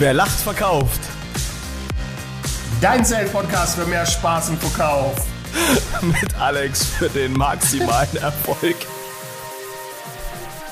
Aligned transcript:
Wer 0.00 0.14
lacht, 0.14 0.38
verkauft. 0.38 1.00
Dein 2.80 3.04
Sales-Podcast 3.04 3.76
für 3.76 3.84
mehr 3.84 4.06
Spaß 4.06 4.50
im 4.50 4.56
Verkauf. 4.56 5.16
Mit 6.02 6.38
Alex 6.38 6.86
für 6.86 7.08
den 7.08 7.32
maximalen 7.32 8.16
Erfolg. 8.22 8.76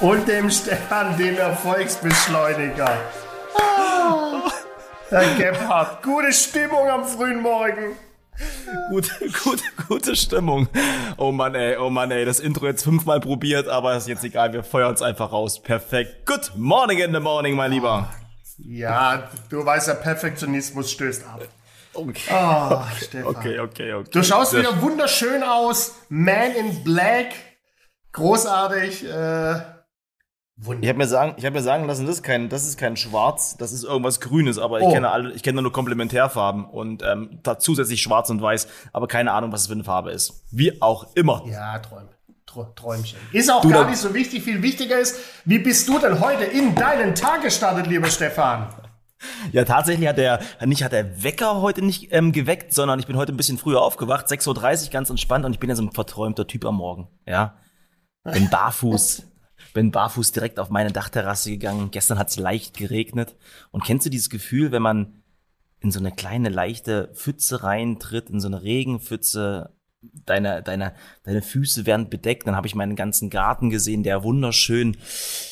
Und 0.00 0.28
dem 0.28 0.48
Stefan, 0.48 1.18
dem 1.18 1.36
Erfolgsbeschleuniger. 1.38 2.98
Herr 5.08 5.34
Gebhardt, 5.34 6.04
gute 6.04 6.32
Stimmung 6.32 6.88
am 6.88 7.04
frühen 7.04 7.42
Morgen. 7.42 7.96
Gute, 8.90 9.10
gute, 9.42 9.64
gute 9.88 10.14
Stimmung. 10.14 10.68
Oh 11.16 11.32
Mann, 11.32 11.56
ey, 11.56 11.76
oh 11.78 11.90
Mann, 11.90 12.12
ey, 12.12 12.24
das 12.24 12.38
Intro 12.38 12.66
jetzt 12.66 12.84
fünfmal 12.84 13.18
probiert, 13.18 13.66
aber 13.66 13.96
ist 13.96 14.06
jetzt 14.06 14.22
egal, 14.22 14.52
wir 14.52 14.62
feuern 14.62 14.94
es 14.94 15.02
einfach 15.02 15.32
raus. 15.32 15.60
Perfekt. 15.60 16.26
Good 16.26 16.52
morning 16.54 16.98
in 16.98 17.12
the 17.12 17.18
morning, 17.18 17.56
mein 17.56 17.72
Lieber. 17.72 18.08
Ja, 18.58 19.30
du 19.50 19.64
weißt 19.64 19.88
ja, 19.88 19.94
Perfektionismus 19.94 20.90
stößt 20.90 21.24
ab. 21.26 21.42
Okay. 21.94 22.20
Oh, 22.30 22.82
Stefan. 23.02 23.36
Okay, 23.36 23.58
okay, 23.60 23.92
okay. 23.94 24.10
Du 24.12 24.22
schaust 24.22 24.54
wieder 24.56 24.80
wunderschön 24.82 25.42
aus. 25.42 25.94
Man 26.08 26.52
in 26.52 26.84
Black. 26.84 27.32
Großartig. 28.12 29.04
Äh, 29.04 29.54
Ich 30.80 30.88
habe 30.88 30.94
mir 30.98 31.06
sagen, 31.06 31.34
ich 31.36 31.44
habe 31.44 31.56
mir 31.56 31.62
sagen 31.62 31.84
lassen, 31.86 32.06
das 32.06 32.16
ist 32.16 32.22
kein, 32.22 32.48
das 32.48 32.64
ist 32.66 32.78
kein 32.78 32.96
Schwarz, 32.96 33.56
das 33.58 33.72
ist 33.72 33.84
irgendwas 33.84 34.20
Grünes, 34.20 34.58
aber 34.58 34.78
ich 34.80 34.86
Oh. 34.86 34.92
kenne 34.92 35.10
alle, 35.10 35.32
ich 35.32 35.42
kenne 35.42 35.60
nur 35.60 35.72
Komplementärfarben 35.72 36.64
und 36.64 37.02
ähm, 37.02 37.40
zusätzlich 37.58 38.00
Schwarz 38.02 38.30
und 38.30 38.40
Weiß, 38.40 38.66
aber 38.94 39.06
keine 39.06 39.32
Ahnung, 39.32 39.52
was 39.52 39.62
es 39.62 39.66
für 39.66 39.74
eine 39.74 39.84
Farbe 39.84 40.12
ist. 40.12 40.44
Wie 40.50 40.80
auch 40.80 41.14
immer. 41.14 41.42
Ja, 41.46 41.78
Träum, 41.78 42.04
Tr- 42.08 42.15
Träumchen. 42.64 43.18
Ist 43.32 43.50
auch 43.50 43.62
Du, 43.62 43.70
gar 43.70 43.88
nicht 43.88 43.98
so 43.98 44.14
wichtig. 44.14 44.42
Viel 44.42 44.62
wichtiger 44.62 44.98
ist, 44.98 45.16
wie 45.44 45.58
bist 45.58 45.88
du 45.88 45.98
denn 45.98 46.20
heute 46.20 46.44
in 46.44 46.74
deinen 46.74 47.14
Tag 47.14 47.42
gestartet, 47.42 47.86
lieber 47.86 48.08
Stefan? 48.08 48.68
Ja, 49.52 49.64
tatsächlich 49.64 50.08
hat 50.08 50.18
der 50.18 50.40
nicht 50.64 50.82
hat 50.82 50.92
der 50.92 51.22
Wecker 51.22 51.60
heute 51.62 51.82
nicht 51.82 52.12
ähm, 52.12 52.32
geweckt, 52.32 52.72
sondern 52.72 52.98
ich 52.98 53.06
bin 53.06 53.16
heute 53.16 53.32
ein 53.32 53.36
bisschen 53.36 53.58
früher 53.58 53.80
aufgewacht, 53.80 54.26
6:30 54.26 54.86
Uhr, 54.86 54.90
ganz 54.90 55.10
entspannt 55.10 55.44
und 55.44 55.52
ich 55.52 55.58
bin 55.58 55.70
ja 55.70 55.76
so 55.76 55.82
ein 55.82 55.92
verträumter 55.92 56.46
Typ 56.46 56.64
am 56.64 56.76
Morgen. 56.76 57.08
Ja, 57.26 57.56
bin 58.24 58.48
barfuß, 58.50 59.22
bin 59.72 59.90
barfuß 59.90 60.32
direkt 60.32 60.58
auf 60.58 60.68
meine 60.68 60.92
Dachterrasse 60.92 61.50
gegangen. 61.50 61.90
Gestern 61.90 62.18
hat 62.18 62.28
es 62.28 62.36
leicht 62.36 62.76
geregnet 62.76 63.36
und 63.70 63.84
kennst 63.84 64.04
du 64.06 64.10
dieses 64.10 64.30
Gefühl, 64.30 64.70
wenn 64.70 64.82
man 64.82 65.22
in 65.80 65.90
so 65.90 65.98
eine 65.98 66.12
kleine 66.12 66.48
leichte 66.48 67.12
Pfütze 67.14 67.62
reintritt, 67.62 68.30
in 68.30 68.40
so 68.40 68.48
eine 68.48 68.62
Regenpfütze, 68.62 69.75
deine, 70.26 70.62
deine, 70.62 70.92
deine 71.24 71.42
Füße 71.42 71.86
werden 71.86 72.08
bedeckt, 72.08 72.46
dann 72.46 72.56
habe 72.56 72.66
ich 72.66 72.74
meinen 72.74 72.96
ganzen 72.96 73.30
Garten 73.30 73.70
gesehen, 73.70 74.02
der 74.02 74.22
wunderschön, 74.22 74.96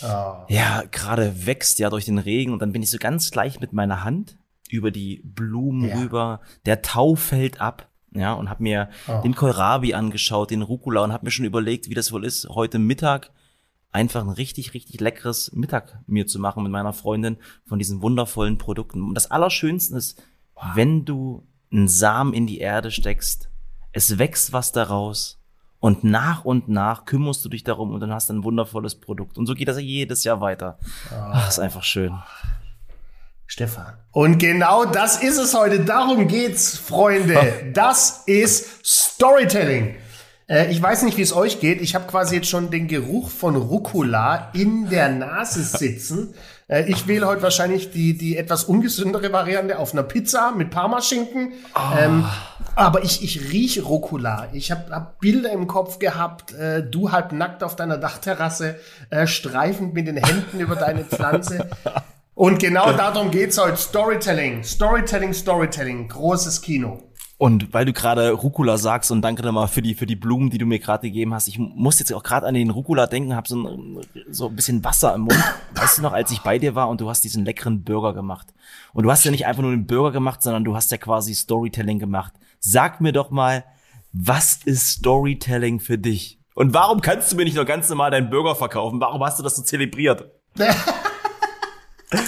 Oh. 0.03 0.35
ja, 0.49 0.83
gerade 0.91 1.47
wächst 1.47 1.79
ja 1.79 1.91
durch 1.91 2.05
den 2.05 2.19
Regen 2.19 2.53
und 2.53 2.61
dann 2.61 2.73
bin 2.73 2.83
ich 2.83 2.91
so 2.91 2.99
ganz 2.99 3.35
leicht 3.35 3.61
mit 3.61 3.73
meiner 3.73 4.05
Hand 4.05 4.37
über 4.71 4.91
die 4.91 5.23
Blumen 5.25 5.89
Ja. 5.89 5.97
rüber, 5.97 6.41
der 6.67 6.83
Tau 6.83 7.15
fällt 7.15 7.61
ab. 7.61 7.89
Ja, 8.17 8.33
und 8.35 8.49
habe 8.49 8.63
mir 8.63 8.91
Oh. 9.09 9.21
den 9.23 9.35
Kohlrabi 9.35 9.93
angeschaut, 9.95 10.51
den 10.53 10.63
Rucola 10.63 11.03
und 11.03 11.13
habe 11.13 11.25
mir 11.25 11.33
schon 11.33 11.45
überlegt, 11.47 11.89
wie 11.91 11.95
das 11.95 12.13
wohl 12.13 12.25
ist, 12.25 12.49
heute 12.49 12.79
Mittag 12.79 13.31
einfach 13.91 14.23
ein 14.23 14.29
richtig, 14.31 14.73
richtig 14.75 15.01
leckeres 15.01 15.51
Mittag 15.53 15.99
mir 16.07 16.27
zu 16.29 16.39
machen 16.39 16.63
mit 16.63 16.71
meiner 16.71 16.93
Freundin 16.93 17.39
von 17.67 17.79
diesen 17.81 18.03
wundervollen 18.03 18.57
Produkten. 18.59 19.03
Und 19.03 19.15
das 19.15 19.31
Allerschönste 19.33 19.97
ist, 19.97 20.23
wenn 20.75 21.05
du 21.05 21.45
einen 21.73 21.89
Samen 21.89 22.35
in 22.35 22.47
die 22.47 22.59
Erde 22.59 22.93
steckst, 22.93 23.49
es 23.95 24.19
wächst 24.19 24.53
was 24.53 24.73
daraus 24.73 25.39
und 25.81 26.05
nach 26.05 26.45
und 26.45 26.69
nach 26.69 27.05
kümmerst 27.05 27.45
du 27.45 27.49
dich 27.49 27.63
darum 27.63 27.93
und 27.93 28.01
dann 28.01 28.13
hast 28.13 28.29
du 28.29 28.35
ein 28.35 28.45
wundervolles 28.45 28.97
Produkt. 28.97 29.39
Und 29.39 29.47
so 29.47 29.55
geht 29.55 29.69
das 29.69 29.81
jedes 29.81 30.25
Jahr 30.25 30.41
weiter. 30.41 30.79
Ach, 31.11 31.49
ist 31.49 31.61
einfach 31.61 31.85
schön. 31.85 32.13
Stefan. 33.47 33.95
Und 34.11 34.39
genau 34.39 34.85
das 34.85 35.23
ist 35.23 35.39
es 35.39 35.55
heute. 35.55 35.85
Darum 35.85 36.27
geht's, 36.27 36.77
Freunde. 36.77 37.39
Das 37.73 38.25
ist 38.27 38.85
Storytelling. 38.85 39.95
Äh, 40.47 40.71
ich 40.71 40.81
weiß 40.83 41.03
nicht, 41.03 41.17
wie 41.17 41.23
es 41.23 41.35
euch 41.35 41.61
geht. 41.61 41.81
Ich 41.81 41.95
habe 41.95 42.07
quasi 42.07 42.37
jetzt 42.37 42.49
schon 42.49 42.71
den 42.71 42.89
Geruch 42.89 43.31
von 43.31 43.57
Rucola 43.57 44.51
in 44.53 44.89
der 44.91 45.09
Nase 45.09 45.63
sitzen. 45.63 46.35
Äh, 46.69 46.91
ich 46.91 47.07
wähle 47.07 47.27
heute 47.27 47.43
wahrscheinlich 47.43 47.91
die, 47.91 48.17
die 48.17 48.37
etwas 48.37 48.65
ungesündere 48.65 49.33
Variante 49.33 49.79
auf 49.79 49.93
einer 49.93 50.03
Pizza 50.03 50.53
mit 50.57 50.71
Parmaschinken. 50.71 51.53
Ähm, 51.99 52.27
aber 52.77 53.05
ich, 53.05 53.23
ich 53.23 53.53
rieche 53.53 53.83
Rucola. 53.83 54.49
Ich 54.53 54.71
habe 54.71 54.91
hab 54.91 55.21
Bilder 55.21 55.51
im 55.51 55.67
Kopf 55.67 55.99
gehabt. 55.99 56.53
Äh, 56.53 56.83
du 56.83 57.13
halb 57.13 57.33
nackt 57.33 57.63
auf 57.63 57.77
deiner 57.77 57.99
Dachterrasse, 57.99 58.77
äh, 59.11 59.27
streifend 59.27 59.95
mit 59.95 60.07
den 60.07 60.17
Händen 60.17 60.61
über 60.61 60.77
deine 60.77 61.05
Pflanze. 61.05 61.69
Und 62.35 62.59
genau 62.59 62.93
darum 62.93 63.31
geht's 63.31 63.59
heute. 63.59 63.77
Storytelling. 63.77 64.65
Storytelling, 64.65 65.33
Storytelling. 65.33 66.09
Großes 66.09 66.61
Kino. 66.63 67.03
Und 67.45 67.75
weil 67.75 67.85
du 67.85 67.93
gerade 67.93 68.31
Rucola 68.31 68.79
sagst 68.79 69.11
und 69.11 69.21
danke 69.21 69.43
nochmal 69.43 69.69
für 69.69 69.83
die, 69.83 69.95
für 69.95 70.07
die 70.07 70.17
Blumen, 70.17 70.49
die 70.49 70.57
du 70.57 70.65
mir 70.65 70.79
gerade 70.79 71.07
gegeben 71.07 71.35
hast. 71.35 71.47
Ich 71.47 71.59
muss 71.59 71.99
jetzt 71.99 72.11
auch 72.11 72.23
gerade 72.23 72.47
an 72.47 72.55
den 72.55 72.71
Rucola 72.71 73.07
denken, 73.07 73.37
habe 73.37 73.47
so 73.47 73.69
ein, 73.69 74.01
so 74.31 74.49
ein 74.49 74.57
bisschen 74.57 74.83
Wasser 74.83 75.15
im 75.15 75.21
Mund. 75.25 75.45
Weißt 75.75 75.99
du 75.99 76.03
noch, 76.03 76.15
als 76.15 76.31
ich 76.31 76.41
bei 76.41 76.59
dir 76.59 76.75
war 76.75 76.89
und 76.89 77.03
du 77.03 77.11
hast 77.11 77.23
diesen 77.23 77.45
leckeren 77.45 77.85
Burger 77.85 78.15
gemacht. 78.15 78.55
Und 78.95 79.05
du 79.05 79.11
hast 79.11 79.25
ja 79.25 79.31
nicht 79.31 79.45
einfach 79.45 79.61
nur 79.61 79.73
den 79.73 79.87
Burger 79.87 80.11
gemacht, 80.11 80.43
sondern 80.43 80.65
du 80.65 80.75
hast 80.75 80.91
ja 80.91 80.97
quasi 80.97 81.35
Storytelling 81.35 81.99
gemacht. 81.99 82.33
Sag 82.61 83.03
mir 83.03 83.13
doch 83.13 83.31
mal, 83.31 83.65
was 84.15 84.61
ist 84.65 84.89
Storytelling 84.89 85.81
für 85.81 85.99
dich? 85.99 86.41
Und 86.55 86.73
warum 86.73 87.03
kannst 87.03 87.31
du 87.31 87.37
mir 87.37 87.45
nicht 87.45 87.59
noch 87.59 87.67
ganz 87.67 87.91
normal 87.91 88.11
deinen 88.11 88.31
Burger 88.31 88.55
verkaufen? 88.55 89.03
Warum 89.03 89.23
hast 89.23 89.39
du 89.39 89.43
das 89.43 89.57
so 89.57 89.63
zelebriert? 89.63 90.31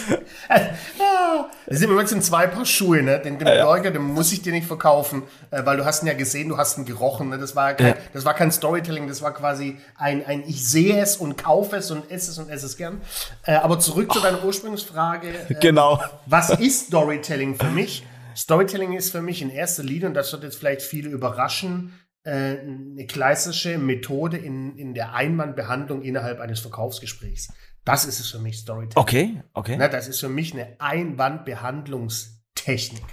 Das 1.68 1.78
sind 1.80 1.90
übrigens 1.90 2.24
zwei 2.24 2.46
Paar 2.46 2.64
Schuhe, 2.64 3.02
ne? 3.02 3.18
Den, 3.18 3.38
den 3.38 3.46
Burger, 3.46 3.90
den 3.90 4.02
muss 4.02 4.32
ich 4.32 4.42
dir 4.42 4.52
nicht 4.52 4.66
verkaufen, 4.66 5.24
äh, 5.50 5.64
weil 5.64 5.76
du 5.76 5.84
hast 5.84 6.02
ihn 6.02 6.06
ja 6.06 6.14
gesehen, 6.14 6.48
du 6.48 6.56
hast 6.56 6.78
ihn 6.78 6.84
gerochen. 6.84 7.28
Ne? 7.30 7.38
Das, 7.38 7.56
war 7.56 7.74
kein, 7.74 7.88
Ja. 7.88 7.94
das 8.12 8.24
war 8.24 8.34
kein 8.34 8.52
Storytelling, 8.52 9.08
das 9.08 9.20
war 9.22 9.34
quasi 9.34 9.76
ein, 9.96 10.24
ein 10.24 10.44
Ich 10.46 10.66
sehe 10.66 11.00
es 11.00 11.16
und 11.16 11.36
kaufe 11.36 11.76
es 11.76 11.90
und 11.90 12.08
esse 12.10 12.30
es 12.30 12.38
und 12.38 12.48
esse 12.48 12.66
es 12.66 12.76
gern. 12.76 13.00
Äh, 13.44 13.54
aber 13.54 13.80
zurück 13.80 14.12
zu 14.12 14.20
deiner 14.20 14.44
Ursprungsfrage. 14.44 15.28
Äh, 15.48 15.54
Genau. 15.60 16.00
Was 16.26 16.50
ist 16.50 16.86
Storytelling 16.86 17.56
für 17.56 17.70
mich? 17.70 18.04
Storytelling 18.36 18.92
ist 18.92 19.10
für 19.10 19.22
mich 19.22 19.42
in 19.42 19.50
erster 19.50 19.82
Linie, 19.82 20.08
und 20.08 20.14
das 20.14 20.30
wird 20.32 20.44
jetzt 20.44 20.56
vielleicht 20.58 20.82
viele 20.82 21.08
überraschen, 21.08 21.92
eine 22.24 23.06
klassische 23.06 23.78
Methode 23.78 24.36
in, 24.36 24.76
in 24.76 24.94
der 24.94 25.14
Einwandbehandlung 25.14 26.02
innerhalb 26.02 26.40
eines 26.40 26.58
Verkaufsgesprächs. 26.58 27.52
Das 27.86 28.04
ist 28.04 28.20
es 28.20 28.30
für 28.30 28.40
mich, 28.40 28.58
Storytelling. 28.58 28.96
Okay, 28.96 29.42
okay. 29.54 29.76
Na, 29.78 29.88
das 29.88 30.08
ist 30.08 30.20
für 30.20 30.28
mich 30.28 30.52
eine 30.52 30.78
Einwandbehandlungstechnik. 30.80 33.04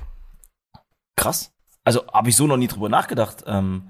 Krass. 1.16 1.54
Also 1.84 2.08
habe 2.12 2.30
ich 2.30 2.36
so 2.36 2.48
noch 2.48 2.58
nie 2.58 2.68
drüber 2.68 2.90
nachgedacht. 2.90 3.44
Ähm, 3.46 3.90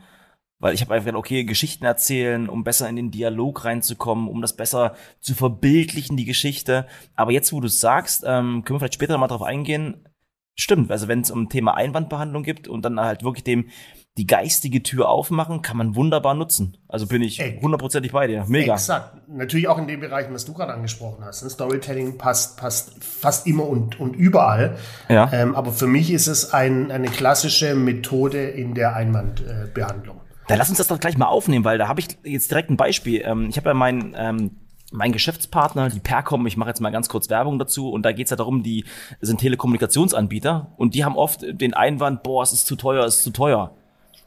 weil 0.59 0.73
ich 0.73 0.81
habe 0.81 0.94
einfach 0.94 1.05
gedacht, 1.05 1.19
okay, 1.19 1.45
Geschichten 1.45 1.85
erzählen, 1.85 2.47
um 2.47 2.63
besser 2.63 2.88
in 2.88 2.95
den 2.95 3.11
Dialog 3.11 3.66
reinzukommen, 3.66 4.27
um 4.27 4.41
das 4.41 4.55
besser 4.55 4.95
zu 5.19 5.35
verbildlichen, 5.35 6.16
die 6.16 6.25
Geschichte. 6.25 6.88
Aber 7.15 7.31
jetzt, 7.31 7.53
wo 7.53 7.59
du 7.59 7.67
es 7.67 7.79
sagst, 7.79 8.23
ähm, 8.25 8.63
können 8.63 8.75
wir 8.75 8.79
vielleicht 8.79 8.94
später 8.94 9.17
mal 9.17 9.27
drauf 9.27 9.41
eingehen. 9.41 10.07
Stimmt, 10.55 10.91
also 10.91 11.07
wenn 11.07 11.21
es 11.21 11.31
um 11.31 11.50
Thema 11.50 11.75
Einwandbehandlung 11.75 12.44
gibt 12.44 12.67
und 12.67 12.83
dann 12.83 13.00
halt 13.00 13.23
wirklich 13.23 13.44
dem 13.44 13.69
die 14.18 14.28
geistige 14.28 14.84
Tür 14.84 15.09
aufmachen, 15.09 15.63
kann 15.63 15.75
man 15.75 15.96
wunderbar 15.96 16.35
nutzen. 16.35 16.78
Also 16.88 17.07
bin 17.07 17.24
ich 17.24 17.41
hundertprozentig 17.62 18.12
bei 18.12 18.28
dir. 18.28 18.46
Mega. 18.47 18.74
Exakt. 18.74 19.28
Natürlich 19.28 19.68
auch 19.68 19.79
in 19.79 19.88
den 19.88 20.00
Bereichen, 20.00 20.34
was 20.34 20.46
du 20.46 20.53
gerade 20.53 20.72
angesprochen 20.74 21.25
hast. 21.25 21.44
ne? 21.44 21.50
Storytelling 21.50 22.19
passt, 22.19 22.57
passt 22.57 23.03
fast 23.03 23.47
immer 23.47 23.68
und, 23.68 24.00
und 24.00 24.16
überall. 24.16 24.78
Ja. 25.09 25.31
Ähm, 25.34 25.56
aber 25.56 25.72
für 25.72 25.88
mich 25.88 26.12
ist 26.12 26.28
es 26.28 26.53
ein, 26.53 26.91
eine 26.91 27.07
klassische 27.07 27.74
Methode 27.74 28.50
in 28.50 28.75
der 28.75 28.96
Einwandbehandlung. 28.96 30.22
Dann 30.47 30.57
lass 30.59 30.69
uns 30.69 30.78
das 30.78 30.88
doch 30.88 31.00
gleich 31.00 31.18
mal 31.18 31.28
aufnehmen, 31.28 31.66
weil 31.66 31.80
da 31.80 31.88
habe 31.88 32.00
ich 32.00 32.07
jetzt 32.24 32.51
direkt 32.51 32.69
ein 32.69 32.78
Beispiel. 32.78 33.24
Ähm, 33.25 33.47
ich 33.50 33.57
habe 33.57 33.69
ja 33.69 33.74
meinen 33.74 34.13
ähm, 34.16 34.51
mein 34.91 35.12
Geschäftspartner, 35.12 35.90
die 35.90 36.00
Percom, 36.00 36.45
ich 36.45 36.56
mache 36.56 36.69
jetzt 36.69 36.80
mal 36.80 36.91
ganz 36.91 37.09
kurz 37.09 37.28
Werbung 37.30 37.57
dazu 37.57 37.90
und 37.90 38.03
da 38.03 38.12
geht's 38.12 38.30
ja 38.30 38.38
darum, 38.38 38.62
die 38.62 38.85
sind 39.22 39.39
Telekommunikationsanbieter 39.39 40.74
und 40.77 40.94
die 40.94 41.04
haben 41.04 41.18
oft 41.18 41.42
den 41.42 41.74
Einwand, 41.74 42.21
boah, 42.21 42.44
es 42.44 42.54
ist 42.54 42.68
zu 42.68 42.75
teuer, 42.75 43.04
es 43.04 43.16
ist 43.16 43.24
zu 43.24 43.31
teuer. 43.31 43.75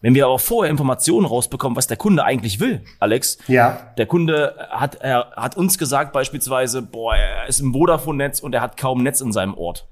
Wenn 0.07 0.15
wir 0.15 0.27
aber 0.27 0.39
vorher 0.39 0.71
Informationen 0.71 1.27
rausbekommen, 1.27 1.75
was 1.75 1.89
der 1.89 1.97
Kunde 1.97 2.23
eigentlich 2.23 2.61
will, 2.61 2.85
Alex, 3.01 3.39
Ja. 3.49 3.93
der 3.99 4.07
Kunde 4.07 4.55
hat, 4.71 4.95
er 4.95 5.33
hat 5.35 5.57
uns 5.57 5.79
gesagt 5.79 6.13
beispielsweise, 6.13 6.81
boah, 6.81 7.17
er 7.17 7.49
ist 7.49 7.59
im 7.59 7.73
Vodafone-Netz 7.73 8.39
und 8.39 8.55
er 8.55 8.61
hat 8.61 8.77
kaum 8.77 9.03
Netz 9.03 9.21
in 9.21 9.33
seinem 9.33 9.55
Ort. 9.55 9.89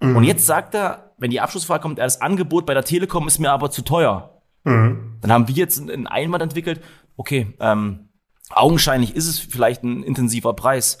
Und 0.00 0.24
jetzt 0.24 0.46
sagt 0.46 0.74
er, 0.74 1.12
wenn 1.18 1.30
die 1.30 1.42
Abschlussfrage 1.42 1.82
kommt, 1.82 1.98
er 1.98 2.06
das 2.06 2.22
Angebot 2.22 2.64
bei 2.64 2.72
der 2.72 2.84
Telekom 2.84 3.26
ist 3.26 3.38
mir 3.38 3.52
aber 3.52 3.70
zu 3.70 3.82
teuer. 3.82 4.40
Dann 4.64 5.20
haben 5.28 5.46
wir 5.46 5.54
jetzt 5.54 5.78
einen 5.78 6.06
Einwand 6.06 6.42
entwickelt, 6.42 6.80
okay, 7.18 7.54
ähm, 7.60 8.08
augenscheinlich 8.48 9.14
ist 9.14 9.28
es 9.28 9.38
vielleicht 9.40 9.82
ein 9.82 10.02
intensiver 10.04 10.54
Preis, 10.54 10.96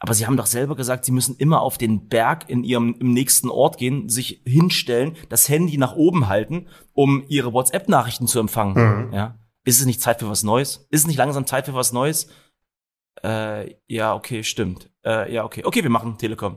aber 0.00 0.14
sie 0.14 0.26
haben 0.26 0.36
doch 0.36 0.46
selber 0.46 0.76
gesagt, 0.76 1.04
sie 1.04 1.12
müssen 1.12 1.36
immer 1.36 1.60
auf 1.60 1.76
den 1.76 2.08
Berg 2.08 2.48
in 2.48 2.64
ihrem 2.64 2.96
im 2.98 3.12
nächsten 3.12 3.50
Ort 3.50 3.76
gehen, 3.76 4.08
sich 4.08 4.42
hinstellen, 4.46 5.14
das 5.28 5.48
Handy 5.48 5.76
nach 5.76 5.94
oben 5.94 6.26
halten, 6.26 6.66
um 6.94 7.22
ihre 7.28 7.52
WhatsApp-Nachrichten 7.52 8.26
zu 8.26 8.40
empfangen. 8.40 9.12
Ja, 9.12 9.36
ist 9.64 9.78
es 9.78 9.86
nicht 9.86 10.00
Zeit 10.00 10.20
für 10.20 10.30
was 10.30 10.42
Neues? 10.42 10.86
Ist 10.90 11.02
es 11.02 11.06
nicht 11.06 11.18
langsam 11.18 11.46
Zeit 11.46 11.66
für 11.66 11.74
was 11.74 11.92
Neues? 11.92 12.28
Äh, 13.22 13.74
ja, 13.86 14.14
okay, 14.14 14.42
stimmt. 14.42 14.90
Äh, 15.04 15.32
ja, 15.34 15.44
okay, 15.44 15.64
okay, 15.64 15.82
wir 15.82 15.90
machen 15.90 16.16
Telekom. 16.16 16.56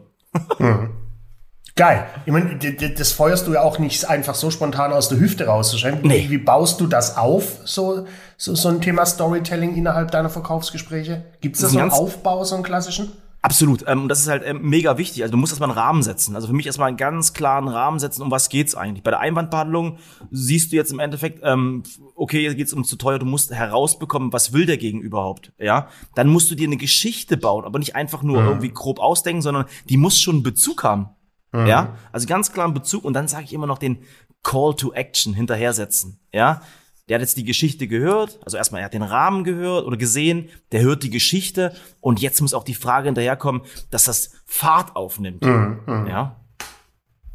Geil. 1.75 2.05
Ich 2.25 2.31
meine, 2.31 2.55
das 2.55 3.11
feuerst 3.11 3.47
du 3.47 3.53
ja 3.53 3.61
auch 3.61 3.77
nicht 3.77 4.05
einfach 4.05 4.35
so 4.35 4.51
spontan 4.51 4.93
aus 4.93 5.09
der 5.09 5.19
Hüfte 5.19 5.47
raus. 5.47 5.75
Nee. 6.03 6.27
Wie 6.29 6.37
baust 6.37 6.79
du 6.79 6.87
das 6.87 7.17
auf, 7.17 7.57
so, 7.65 8.05
so, 8.37 8.55
so 8.55 8.69
ein 8.69 8.79
Thema 8.79 9.05
Storytelling 9.05 9.75
innerhalb 9.75 10.11
deiner 10.11 10.29
Verkaufsgespräche? 10.29 11.25
Gibt 11.41 11.55
es 11.55 11.63
da 11.63 11.67
so 11.67 11.79
einen 11.79 11.91
Aufbau, 11.91 12.43
so 12.43 12.55
einen 12.55 12.63
klassischen? 12.63 13.11
Absolut. 13.45 13.83
Ähm, 13.87 14.07
das 14.07 14.21
ist 14.21 14.29
halt 14.29 14.43
ähm, 14.45 14.61
mega 14.61 14.97
wichtig. 14.97 15.21
Also 15.21 15.33
du 15.33 15.37
musst 15.37 15.51
erstmal 15.51 15.69
einen 15.69 15.77
Rahmen 15.77 16.01
setzen. 16.01 16.33
Also 16.33 16.47
für 16.47 16.53
mich 16.53 16.65
erstmal 16.65 16.87
einen 16.87 16.95
ganz 16.95 17.33
klaren 17.33 17.67
Rahmen 17.67 17.99
setzen, 17.99 18.21
um 18.21 18.31
was 18.31 18.47
geht's 18.47 18.73
eigentlich. 18.73 19.03
Bei 19.03 19.11
der 19.11 19.19
Einwandbehandlung 19.19 19.97
siehst 20.31 20.71
du 20.71 20.77
jetzt 20.77 20.93
im 20.93 20.99
Endeffekt, 20.99 21.41
ähm, 21.43 21.83
okay, 22.15 22.41
jetzt 22.41 22.55
geht's 22.55 22.71
um 22.71 22.85
zu 22.85 22.95
teuer, 22.95 23.19
du 23.19 23.25
musst 23.25 23.51
herausbekommen, 23.51 24.31
was 24.31 24.53
will 24.53 24.65
der 24.65 24.77
Gegen 24.77 25.01
überhaupt. 25.01 25.51
Ja, 25.59 25.89
Dann 26.15 26.29
musst 26.29 26.49
du 26.51 26.55
dir 26.55 26.67
eine 26.67 26.77
Geschichte 26.77 27.35
bauen, 27.35 27.65
aber 27.65 27.79
nicht 27.79 27.97
einfach 27.97 28.23
nur 28.23 28.41
mhm. 28.41 28.47
irgendwie 28.47 28.69
grob 28.69 28.99
ausdenken, 28.99 29.41
sondern 29.41 29.65
die 29.89 29.97
muss 29.97 30.21
schon 30.21 30.35
einen 30.35 30.43
Bezug 30.43 30.85
haben. 30.85 31.09
Mhm. 31.51 31.67
Ja, 31.67 31.97
also 32.13 32.25
ganz 32.27 32.53
klar 32.53 32.65
einen 32.65 32.73
Bezug 32.73 33.03
und 33.03 33.11
dann 33.11 33.27
sage 33.27 33.43
ich 33.43 33.51
immer 33.51 33.67
noch 33.67 33.77
den 33.77 33.99
Call 34.41 34.73
to 34.73 34.93
Action 34.93 35.33
hinterher 35.33 35.73
setzen. 35.73 36.21
Ja, 36.31 36.61
der 37.09 37.15
hat 37.15 37.21
jetzt 37.21 37.37
die 37.37 37.43
Geschichte 37.43 37.87
gehört, 37.87 38.39
also 38.45 38.57
erstmal 38.57 38.81
er 38.81 38.85
hat 38.85 38.93
den 38.93 39.03
Rahmen 39.03 39.43
gehört 39.43 39.85
oder 39.85 39.97
gesehen, 39.97 40.49
der 40.71 40.81
hört 40.81 41.03
die 41.03 41.09
Geschichte 41.09 41.73
und 41.99 42.21
jetzt 42.21 42.41
muss 42.41 42.53
auch 42.53 42.63
die 42.63 42.73
Frage 42.73 43.07
hinterherkommen, 43.07 43.63
dass 43.91 44.05
das 44.05 44.31
Fahrt 44.45 44.95
aufnimmt. 44.95 45.43
Mhm, 45.43 45.79
mh. 45.85 46.09
Ja. 46.09 46.43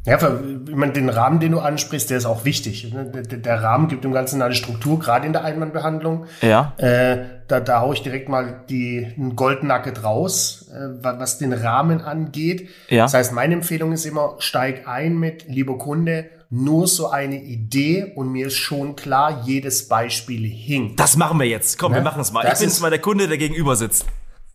Ja, 0.05 0.17
ich 0.17 0.75
meine, 0.75 0.93
den 0.93 1.09
Rahmen, 1.09 1.39
den 1.39 1.51
du 1.51 1.59
ansprichst, 1.59 2.09
der 2.09 2.17
ist 2.17 2.25
auch 2.25 2.45
wichtig. 2.45 2.91
Ne? 2.91 3.05
Der, 3.05 3.61
Rahmen 3.61 3.89
gibt 3.89 4.05
dem 4.05 4.13
Ganzen 4.13 4.41
eine 4.41 4.55
Struktur, 4.55 4.97
gerade 4.97 5.27
in 5.27 5.33
der 5.33 5.43
Einwandbehandlung. 5.43 6.25
Ja. 6.41 6.73
Äh, 6.77 7.25
da, 7.47 7.59
da 7.59 7.81
hau 7.81 7.91
ich 7.91 8.01
direkt 8.01 8.29
mal 8.29 8.63
die 8.69 9.05
ein 9.17 9.35
Goldnugget 9.35 10.03
raus, 10.03 10.71
äh, 10.73 11.03
was 11.03 11.37
den 11.37 11.51
Rahmen 11.51 12.01
angeht. 12.01 12.69
Ja. 12.87 13.03
Das 13.03 13.13
heißt, 13.13 13.33
meine 13.33 13.55
Empfehlung 13.55 13.91
ist 13.91 14.05
immer, 14.05 14.35
steig 14.39 14.87
ein 14.87 15.19
mit, 15.19 15.47
lieber 15.47 15.77
Kunde, 15.77 16.29
nur 16.49 16.87
so 16.87 17.09
eine 17.09 17.41
Idee 17.41 18.11
und 18.15 18.31
mir 18.31 18.47
ist 18.47 18.55
schon 18.55 18.95
klar, 18.95 19.43
jedes 19.45 19.87
Beispiel 19.87 20.47
hinkt. 20.47 20.99
Das 20.99 21.15
machen 21.15 21.39
wir 21.39 21.47
jetzt. 21.47 21.77
Komm, 21.77 21.91
ne? 21.91 21.99
wir 21.99 22.03
machen 22.03 22.21
es 22.21 22.31
mal. 22.31 22.43
Das 22.43 22.53
ich 22.53 22.59
bin 22.59 22.69
jetzt 22.69 22.81
mal 22.81 22.89
der 22.89 22.99
Kunde, 22.99 23.27
der 23.27 23.37
gegenüber 23.37 23.75
sitzt. 23.75 24.05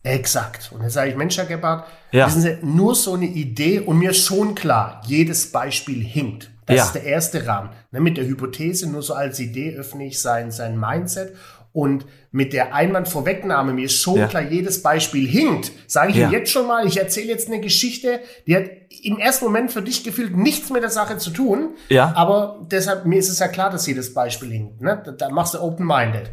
Exakt. 0.03 0.71
Und 0.71 0.83
jetzt 0.83 0.93
sage 0.93 1.09
ich, 1.09 1.15
Mensch, 1.15 1.37
Herr 1.37 1.45
Gebhardt, 1.45 1.87
ja. 2.11 2.27
wissen 2.27 2.41
Sie, 2.41 2.57
nur 2.61 2.93
so 2.95 3.13
eine 3.13 3.25
Idee 3.25 3.79
und 3.79 3.97
mir 3.97 4.11
ist 4.11 4.23
schon 4.23 4.53
klar, 4.53 5.01
jedes 5.07 5.51
Beispiel 5.51 6.03
hinkt. 6.03 6.51
Das 6.67 6.77
ja. 6.77 6.83
ist 6.85 6.93
der 6.93 7.03
erste 7.03 7.45
Rahmen. 7.47 7.69
Ne, 7.91 8.01
mit 8.01 8.17
der 8.17 8.25
Hypothese, 8.25 8.89
nur 8.89 9.01
so 9.01 9.13
als 9.13 9.39
Idee 9.39 9.75
öffne 9.75 10.05
ich 10.05 10.19
sein, 10.19 10.51
sein 10.51 10.79
Mindset 10.79 11.35
und 11.75 12.05
mit 12.31 12.53
der 12.53 12.73
Einwandvorwegnahme, 12.73 13.73
mir 13.73 13.85
ist 13.85 14.01
schon 14.01 14.15
ja. 14.15 14.27
klar, 14.27 14.43
jedes 14.43 14.81
Beispiel 14.81 15.27
hinkt, 15.27 15.73
sage 15.87 16.11
ich 16.11 16.17
ja. 16.17 16.29
jetzt 16.29 16.49
schon 16.49 16.67
mal, 16.67 16.87
ich 16.87 16.97
erzähle 16.97 17.27
jetzt 17.27 17.49
eine 17.49 17.59
Geschichte, 17.59 18.21
die 18.47 18.55
hat 18.55 18.63
im 19.03 19.19
ersten 19.19 19.43
Moment 19.43 19.73
für 19.73 19.81
dich 19.81 20.05
gefühlt 20.05 20.37
nichts 20.37 20.69
mit 20.69 20.83
der 20.83 20.89
Sache 20.89 21.17
zu 21.17 21.31
tun. 21.31 21.75
Ja. 21.89 22.13
Aber 22.15 22.65
deshalb, 22.71 23.05
mir 23.05 23.19
ist 23.19 23.27
es 23.27 23.39
ja 23.39 23.49
klar, 23.49 23.69
dass 23.71 23.85
jedes 23.87 24.13
Beispiel 24.13 24.51
hinkt. 24.51 24.79
Ne? 24.79 25.01
Da, 25.03 25.11
da 25.11 25.29
machst 25.29 25.53
du 25.53 25.61
open-minded. 25.61 26.31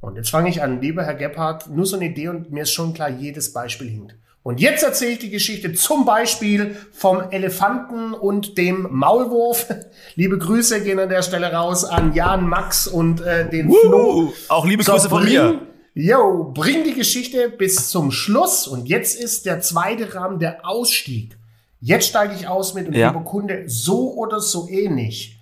Und 0.00 0.14
jetzt 0.14 0.30
fange 0.30 0.48
ich 0.50 0.62
an, 0.62 0.80
lieber 0.80 1.02
Herr 1.04 1.14
Gebhardt, 1.14 1.68
nur 1.68 1.84
so 1.84 1.96
eine 1.96 2.06
Idee 2.06 2.28
und 2.28 2.52
mir 2.52 2.62
ist 2.62 2.72
schon 2.72 2.94
klar, 2.94 3.10
jedes 3.10 3.52
Beispiel 3.52 3.88
hinkt. 3.88 4.14
Und 4.46 4.60
jetzt 4.60 4.84
erzähle 4.84 5.10
ich 5.10 5.18
die 5.18 5.30
Geschichte 5.30 5.72
zum 5.72 6.04
Beispiel 6.04 6.76
vom 6.92 7.20
Elefanten 7.32 8.14
und 8.14 8.56
dem 8.56 8.86
Maulwurf. 8.92 9.66
Liebe 10.14 10.38
Grüße 10.38 10.84
gehen 10.84 11.00
an 11.00 11.08
der 11.08 11.22
Stelle 11.22 11.52
raus 11.52 11.84
an 11.84 12.14
Jan, 12.14 12.48
Max 12.48 12.86
und 12.86 13.20
äh, 13.22 13.50
den 13.50 13.68
Woo, 13.68 13.74
Flo. 13.74 14.32
Auch 14.46 14.64
liebe 14.64 14.84
so, 14.84 14.92
Grüße 14.92 15.08
von 15.08 15.24
bring, 15.24 15.32
mir. 15.32 15.62
Yo, 15.94 16.52
bring 16.54 16.84
die 16.84 16.94
Geschichte 16.94 17.48
bis 17.48 17.90
zum 17.90 18.12
Schluss. 18.12 18.68
Und 18.68 18.86
jetzt 18.86 19.20
ist 19.20 19.46
der 19.46 19.62
zweite 19.62 20.14
Rahmen 20.14 20.38
der 20.38 20.64
Ausstieg. 20.64 21.36
Jetzt 21.80 22.06
steige 22.06 22.36
ich 22.36 22.46
aus 22.46 22.72
mit 22.74 22.86
und 22.86 22.94
ja. 22.94 23.08
lieber 23.08 23.24
Kunde, 23.24 23.64
so 23.66 24.14
oder 24.14 24.38
so 24.38 24.68
ähnlich 24.68 25.40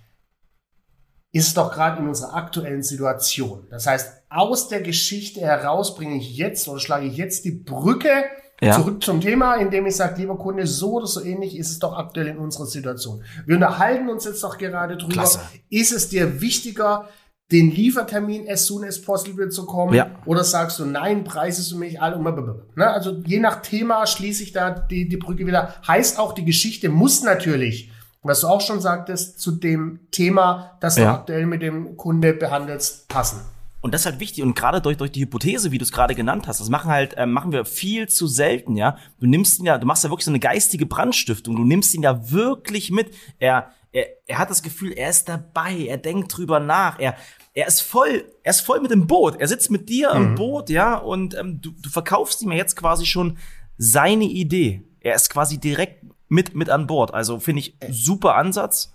ist 1.31 1.57
doch 1.57 1.71
gerade 1.71 2.01
in 2.01 2.07
unserer 2.07 2.33
aktuellen 2.33 2.81
Situation. 2.81 3.67
Das 3.69 3.85
heißt, 3.85 4.23
aus 4.29 4.67
der 4.67 4.81
Geschichte 4.81 5.41
heraus 5.41 5.93
bringe 5.93 6.17
ich 6.17 6.37
jetzt 6.37 6.67
oder 6.67 6.79
schlage 6.79 7.05
ich 7.05 7.17
jetzt 7.17 7.45
die 7.45 7.51
Brücke 7.51 8.23
ja. 8.61 8.73
Zurück 8.73 9.03
zum 9.03 9.19
Thema, 9.19 9.55
indem 9.55 9.85
ich 9.85 9.95
sage, 9.95 10.21
lieber 10.21 10.37
Kunde, 10.37 10.65
so 10.65 10.93
oder 10.93 11.07
so 11.07 11.21
ähnlich 11.21 11.57
ist 11.57 11.71
es 11.71 11.79
doch 11.79 11.93
aktuell 11.97 12.27
in 12.27 12.37
unserer 12.37 12.65
Situation. 12.65 13.23
Wir 13.45 13.55
unterhalten 13.55 14.09
uns 14.09 14.23
jetzt 14.23 14.43
doch 14.43 14.57
gerade 14.57 14.95
drüber. 14.95 15.13
Klasse. 15.13 15.41
Ist 15.69 15.91
es 15.91 16.07
dir 16.07 16.39
wichtiger, 16.39 17.09
den 17.51 17.69
Liefertermin 17.69 18.49
as 18.49 18.65
soon 18.65 18.85
as 18.85 19.01
possible 19.01 19.49
zu 19.49 19.65
kommen? 19.65 19.93
Ja. 19.93 20.09
Oder 20.25 20.45
sagst 20.45 20.79
du, 20.79 20.85
nein, 20.85 21.25
Preis 21.25 21.59
ist 21.59 21.71
für 21.71 21.77
mich 21.77 22.01
alle. 22.01 22.17
Ne? 22.17 22.87
Also 22.87 23.21
je 23.25 23.39
nach 23.39 23.61
Thema 23.61 24.07
schließe 24.07 24.43
ich 24.43 24.53
da 24.53 24.71
die, 24.71 25.09
die 25.09 25.17
Brücke 25.17 25.45
wieder. 25.45 25.75
Heißt 25.85 26.17
auch, 26.17 26.33
die 26.33 26.45
Geschichte 26.45 26.87
muss 26.87 27.23
natürlich, 27.23 27.91
was 28.23 28.39
du 28.39 28.47
auch 28.47 28.61
schon 28.61 28.79
sagtest, 28.79 29.39
zu 29.39 29.51
dem 29.51 29.99
Thema, 30.11 30.77
das 30.79 30.95
ja. 30.97 31.03
du 31.03 31.09
aktuell 31.11 31.45
mit 31.45 31.61
dem 31.61 31.97
Kunde 31.97 32.33
behandelst, 32.33 33.09
passen. 33.09 33.41
Und 33.85 33.93
das 33.93 34.01
ist 34.01 34.05
halt 34.07 34.19
wichtig. 34.19 34.43
Und 34.43 34.55
gerade 34.55 34.81
durch, 34.81 34.97
durch 34.97 35.11
die 35.11 35.21
Hypothese, 35.21 35.71
wie 35.71 35.77
du 35.77 35.83
es 35.83 35.91
gerade 35.91 36.15
genannt 36.15 36.47
hast, 36.47 36.59
das 36.59 36.69
machen 36.69 36.89
halt, 36.89 37.15
äh, 37.17 37.27
machen 37.27 37.51
wir 37.51 37.65
viel 37.65 38.09
zu 38.09 38.25
selten, 38.25 38.75
ja. 38.75 38.97
Du 39.19 39.27
nimmst 39.27 39.59
ihn 39.59 39.65
ja, 39.67 39.77
du 39.77 39.85
machst 39.85 40.03
ja 40.03 40.09
wirklich 40.09 40.25
so 40.25 40.31
eine 40.31 40.39
geistige 40.39 40.87
Brandstiftung. 40.87 41.55
Du 41.55 41.63
nimmst 41.63 41.93
ihn 41.93 42.01
ja 42.01 42.31
wirklich 42.31 42.89
mit. 42.89 43.13
Er, 43.37 43.69
er, 43.91 44.07
er 44.25 44.39
hat 44.39 44.49
das 44.49 44.63
Gefühl, 44.63 44.91
er 44.93 45.11
ist 45.11 45.29
dabei, 45.29 45.85
er 45.87 45.97
denkt 45.97 46.35
drüber 46.35 46.59
nach, 46.59 46.97
er, 46.97 47.15
er 47.53 47.67
ist 47.67 47.81
voll, 47.81 48.25
er 48.41 48.49
ist 48.49 48.61
voll 48.61 48.81
mit 48.81 48.89
dem 48.89 49.05
Boot. 49.05 49.39
Er 49.39 49.47
sitzt 49.47 49.69
mit 49.69 49.87
dir 49.87 50.15
mhm. 50.15 50.21
im 50.21 50.33
Boot, 50.35 50.71
ja, 50.71 50.95
und 50.95 51.37
ähm, 51.37 51.61
du, 51.61 51.69
du 51.69 51.89
verkaufst 51.91 52.41
ihm 52.41 52.49
ja 52.49 52.57
jetzt 52.57 52.75
quasi 52.75 53.05
schon 53.05 53.37
seine 53.77 54.25
Idee. 54.25 54.81
Er 54.99 55.13
ist 55.13 55.29
quasi 55.29 55.59
direkt 55.59 56.03
mit, 56.27 56.55
mit 56.55 56.71
an 56.71 56.87
Bord. 56.87 57.13
Also 57.13 57.39
finde 57.39 57.59
ich 57.59 57.77
super 57.91 58.33
Ansatz. 58.33 58.94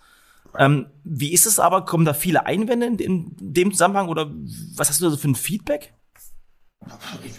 Ähm, 0.59 0.87
wie 1.05 1.33
ist 1.33 1.47
es 1.47 1.59
aber? 1.59 1.85
Kommen 1.85 2.05
da 2.05 2.13
viele 2.13 2.47
Einwände 2.47 2.87
in, 2.87 2.99
in, 2.99 3.37
dem 3.39 3.73
Zusammenhang 3.73 4.09
oder 4.09 4.31
was 4.77 4.89
hast 4.89 5.01
du 5.01 5.05
da 5.05 5.11
so 5.11 5.17
für 5.17 5.29
ein 5.29 5.35
Feedback? 5.35 5.95
Ich, 7.25 7.35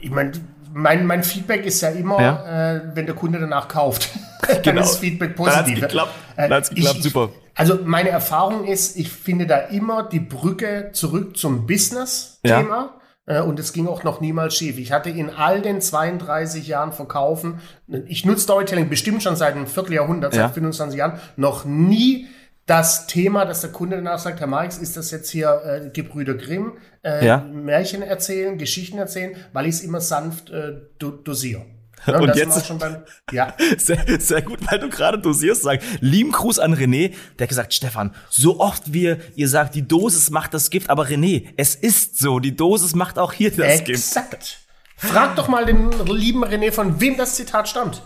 ich 0.00 0.10
meine, 0.10 0.32
mein, 0.72 1.06
mein 1.06 1.22
Feedback 1.22 1.64
ist 1.66 1.80
ja 1.80 1.90
immer, 1.90 2.20
ja. 2.20 2.74
Äh, 2.74 2.96
wenn 2.96 3.06
der 3.06 3.14
Kunde 3.14 3.38
danach 3.38 3.68
kauft. 3.68 4.08
dann 4.48 4.62
genau. 4.62 4.82
ist 4.82 4.98
Feedback 4.98 5.36
positiv. 5.36 5.80
Dann 5.80 5.88
geklappt, 5.88 6.12
äh, 6.36 6.48
dann 6.48 6.52
hat's 6.52 6.70
geklappt 6.70 6.96
ich, 6.98 7.02
super. 7.02 7.30
Also 7.54 7.78
meine 7.84 8.08
Erfahrung 8.08 8.64
ist, 8.64 8.96
ich 8.96 9.10
finde 9.10 9.46
da 9.46 9.58
immer 9.58 10.04
die 10.04 10.20
Brücke 10.20 10.90
zurück 10.92 11.36
zum 11.36 11.66
Business-Thema. 11.66 12.94
Ja. 12.94 13.01
Äh, 13.26 13.40
und 13.40 13.58
es 13.58 13.72
ging 13.72 13.86
auch 13.86 14.04
noch 14.04 14.20
niemals 14.20 14.54
schief. 14.54 14.78
Ich 14.78 14.92
hatte 14.92 15.10
in 15.10 15.30
all 15.30 15.62
den 15.62 15.80
32 15.80 16.66
Jahren 16.66 16.92
Verkaufen, 16.92 17.60
ich 18.06 18.24
nutze 18.24 18.42
Storytelling 18.42 18.88
bestimmt 18.88 19.22
schon 19.22 19.36
seit 19.36 19.54
einem 19.54 19.66
Vierteljahrhundert, 19.66 20.34
ja. 20.34 20.44
seit 20.44 20.54
25 20.54 20.98
Jahren, 20.98 21.20
noch 21.36 21.64
nie 21.64 22.26
das 22.66 23.06
Thema, 23.06 23.44
dass 23.44 23.60
der 23.60 23.70
Kunde 23.70 23.96
danach 23.96 24.18
sagt, 24.18 24.40
Herr 24.40 24.46
Marx, 24.46 24.78
ist 24.78 24.96
das 24.96 25.10
jetzt 25.10 25.30
hier 25.30 25.62
äh, 25.64 25.90
Gebrüder 25.90 26.34
Grimm, 26.34 26.74
äh, 27.04 27.26
ja. 27.26 27.38
Märchen 27.38 28.02
erzählen, 28.02 28.56
Geschichten 28.56 28.98
erzählen, 28.98 29.36
weil 29.52 29.66
ich 29.66 29.76
es 29.76 29.80
immer 29.82 30.00
sanft 30.00 30.50
äh, 30.50 30.74
do 30.98 31.10
dosiere. 31.10 31.64
Ja, 32.06 32.18
und, 32.18 32.34
jetzt 32.34 32.66
schon 32.66 32.78
beim, 32.78 33.02
ja. 33.32 33.54
sehr, 33.76 34.04
sehr 34.20 34.42
gut, 34.42 34.58
weil 34.70 34.78
du 34.78 34.88
gerade 34.88 35.18
dosierst, 35.18 35.62
sagen. 35.62 35.82
Lieben 36.00 36.32
Gruß 36.32 36.58
an 36.58 36.74
René, 36.74 37.12
der 37.38 37.44
hat 37.44 37.48
gesagt, 37.48 37.74
Stefan, 37.74 38.14
so 38.28 38.60
oft 38.60 38.92
wie 38.92 39.16
ihr 39.36 39.48
sagt, 39.48 39.74
die 39.74 39.86
Dosis 39.86 40.30
macht 40.30 40.54
das 40.54 40.70
Gift, 40.70 40.90
aber 40.90 41.06
René, 41.06 41.48
es 41.56 41.74
ist 41.74 42.18
so, 42.18 42.38
die 42.38 42.56
Dosis 42.56 42.94
macht 42.94 43.18
auch 43.18 43.32
hier 43.32 43.50
das 43.50 43.58
Exakt. 43.66 43.86
Gift. 43.86 43.98
Exakt. 43.98 44.61
Frag 45.02 45.34
doch 45.34 45.48
mal 45.48 45.66
den 45.66 45.90
lieben 46.06 46.44
René, 46.44 46.70
von 46.70 47.00
wem 47.00 47.16
das 47.16 47.34
Zitat 47.34 47.68
stammt. 47.68 48.02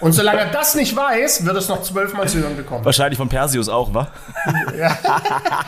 Und 0.00 0.12
solange 0.12 0.40
er 0.40 0.50
das 0.50 0.74
nicht 0.74 0.96
weiß, 0.96 1.44
wird 1.44 1.56
es 1.56 1.68
noch 1.68 1.82
zwölfmal 1.82 2.26
zu 2.26 2.38
hören 2.38 2.56
bekommen. 2.56 2.84
Wahrscheinlich 2.84 3.18
von 3.18 3.28
Perseus 3.28 3.68
auch, 3.68 3.92
wa? 3.92 4.10
ja. 4.78 4.96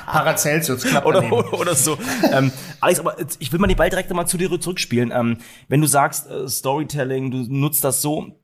Paracelsus, 0.07 0.85
knapp 0.85 1.05
oder, 1.05 1.31
oder, 1.31 1.53
oder 1.61 1.75
so. 1.75 1.99
ähm, 2.33 2.51
Alex, 2.81 3.01
aber 3.01 3.17
ich 3.39 3.53
will 3.53 3.59
mal 3.59 3.67
die 3.67 3.75
Ball 3.75 3.91
direkt 3.91 4.11
mal 4.11 4.27
zu 4.27 4.39
dir 4.39 4.59
zurückspielen. 4.59 5.13
Ähm, 5.15 5.39
wenn 5.69 5.83
du 5.83 5.87
sagst, 5.87 6.31
äh, 6.31 6.49
Storytelling, 6.49 7.31
du 7.31 7.39
nutzt 7.49 7.85
das 7.85 8.01
so, 8.01 8.41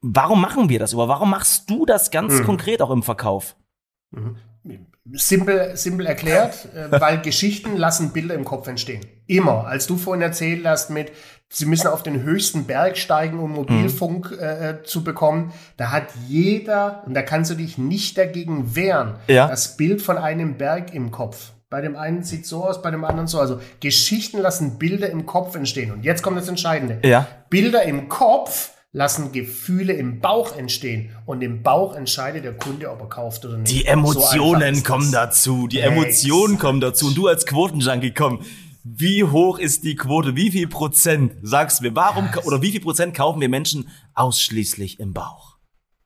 warum 0.00 0.40
machen 0.40 0.68
wir 0.68 0.80
das? 0.80 0.94
Oder 0.94 1.06
warum 1.06 1.30
machst 1.30 1.70
du 1.70 1.86
das 1.86 2.10
ganz 2.10 2.40
mhm. 2.40 2.44
konkret 2.44 2.82
auch 2.82 2.90
im 2.90 3.04
Verkauf? 3.04 3.54
Mhm. 4.10 4.36
Simpel, 5.12 5.76
simpel 5.76 6.06
erklärt, 6.06 6.68
äh, 6.74 7.00
weil 7.00 7.20
Geschichten 7.20 7.76
lassen 7.76 8.12
Bilder 8.12 8.34
im 8.34 8.44
Kopf 8.44 8.68
entstehen. 8.68 9.00
Immer. 9.26 9.66
Als 9.66 9.86
du 9.86 9.96
vorhin 9.96 10.22
erzählt 10.22 10.66
hast 10.66 10.90
mit, 10.90 11.12
sie 11.48 11.66
müssen 11.66 11.88
auf 11.88 12.02
den 12.02 12.22
höchsten 12.22 12.64
Berg 12.64 12.98
steigen, 12.98 13.40
um 13.40 13.52
Mobilfunk 13.52 14.30
mhm. 14.32 14.38
äh, 14.38 14.70
äh 14.70 14.82
zu 14.82 15.02
bekommen, 15.02 15.52
da 15.76 15.90
hat 15.90 16.08
jeder, 16.28 17.02
und 17.06 17.14
da 17.14 17.22
kannst 17.22 17.50
du 17.50 17.54
dich 17.54 17.78
nicht 17.78 18.18
dagegen 18.18 18.76
wehren, 18.76 19.16
ja. 19.26 19.48
das 19.48 19.76
Bild 19.76 20.02
von 20.02 20.18
einem 20.18 20.58
Berg 20.58 20.94
im 20.94 21.10
Kopf. 21.10 21.52
Bei 21.70 21.80
dem 21.80 21.96
einen 21.96 22.24
sieht 22.24 22.46
so 22.46 22.64
aus, 22.64 22.82
bei 22.82 22.90
dem 22.90 23.04
anderen 23.04 23.28
so. 23.28 23.38
Also 23.38 23.60
Geschichten 23.78 24.38
lassen 24.38 24.76
Bilder 24.78 25.08
im 25.08 25.24
Kopf 25.24 25.54
entstehen. 25.54 25.92
Und 25.92 26.04
jetzt 26.04 26.20
kommt 26.20 26.36
das 26.36 26.48
Entscheidende. 26.48 26.98
Ja. 27.04 27.28
Bilder 27.48 27.84
im 27.84 28.08
Kopf 28.08 28.72
lassen 28.92 29.30
Gefühle 29.32 29.92
im 29.92 30.20
Bauch 30.20 30.56
entstehen 30.56 31.10
und 31.24 31.42
im 31.42 31.62
Bauch 31.62 31.94
entscheidet 31.94 32.44
der 32.44 32.56
Kunde, 32.56 32.90
ob 32.90 33.00
er 33.00 33.08
kauft 33.08 33.44
oder 33.44 33.56
nicht. 33.56 33.70
Die 33.70 33.86
Emotionen 33.86 34.74
so 34.76 34.82
kommen 34.82 35.12
dazu, 35.12 35.68
die 35.68 35.78
Emotionen 35.78 36.58
kommen 36.58 36.80
dazu 36.80 37.06
und 37.06 37.16
du 37.16 37.28
als 37.28 37.46
Quotenjunkie 37.46 38.12
komm. 38.12 38.42
Wie 38.82 39.24
hoch 39.24 39.58
ist 39.58 39.84
die 39.84 39.94
Quote? 39.94 40.34
Wie 40.36 40.50
viel 40.50 40.66
Prozent? 40.66 41.34
Sagst 41.42 41.82
mir, 41.82 41.94
warum 41.94 42.30
oder 42.44 42.62
wie 42.62 42.72
viel 42.72 42.80
Prozent 42.80 43.14
kaufen 43.14 43.40
wir 43.40 43.48
Menschen 43.48 43.88
ausschließlich 44.14 44.98
im 44.98 45.12
Bauch? 45.12 45.58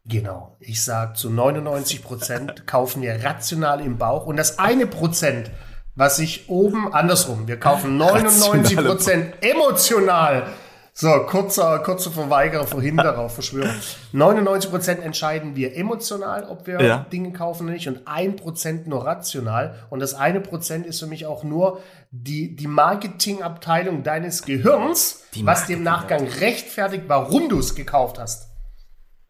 Genau. 0.07 0.57
Ich 0.61 0.83
sage, 0.83 1.15
zu 1.15 1.31
99 1.31 2.03
Prozent 2.03 2.67
kaufen 2.67 3.01
wir 3.01 3.25
rational 3.25 3.81
im 3.81 3.97
Bauch 3.97 4.27
und 4.27 4.37
das 4.37 4.59
eine 4.59 4.87
Prozent, 4.87 5.51
was 5.95 6.17
sich 6.17 6.49
oben 6.49 6.93
andersrum, 6.93 7.47
wir 7.47 7.59
kaufen 7.59 7.97
99 7.97 8.77
Prozent 8.77 9.35
emotional. 9.41 10.53
So, 10.97 11.09
kurzer, 11.27 11.81
kurzer 11.81 12.13
Verweigerer, 12.13 12.69
Verhinderer, 12.69 13.29
Verschwörer. 13.29 13.75
99 14.13 14.71
Prozent 14.71 15.03
entscheiden 15.03 15.57
wir 15.57 15.77
emotional, 15.77 16.45
ob 16.45 16.69
wir 16.69 16.81
Ja. 16.81 16.99
Dinge 17.13 17.33
kaufen 17.33 17.65
oder 17.65 17.73
nicht 17.73 17.89
und 17.89 18.07
ein 18.07 18.37
Prozent 18.37 18.87
nur 18.87 19.05
rational. 19.05 19.75
Und 19.91 19.99
das 19.99 20.15
eine 20.15 20.41
Prozent 20.41 20.87
ist 20.87 21.01
für 21.01 21.09
mich 21.09 21.27
auch 21.27 21.43
nur 21.43 21.81
die, 22.13 22.55
die 22.55 22.69
Marketingabteilung 22.69 24.05
deines 24.05 24.43
Gehirns, 24.45 25.25
Die 25.35 25.45
was 25.45 25.69
im 25.69 25.83
Nachgang 25.83 26.29
rechtfertigt, 26.29 27.05
warum 27.09 27.49
du 27.49 27.59
es 27.59 27.75
gekauft 27.75 28.21
hast. 28.21 28.51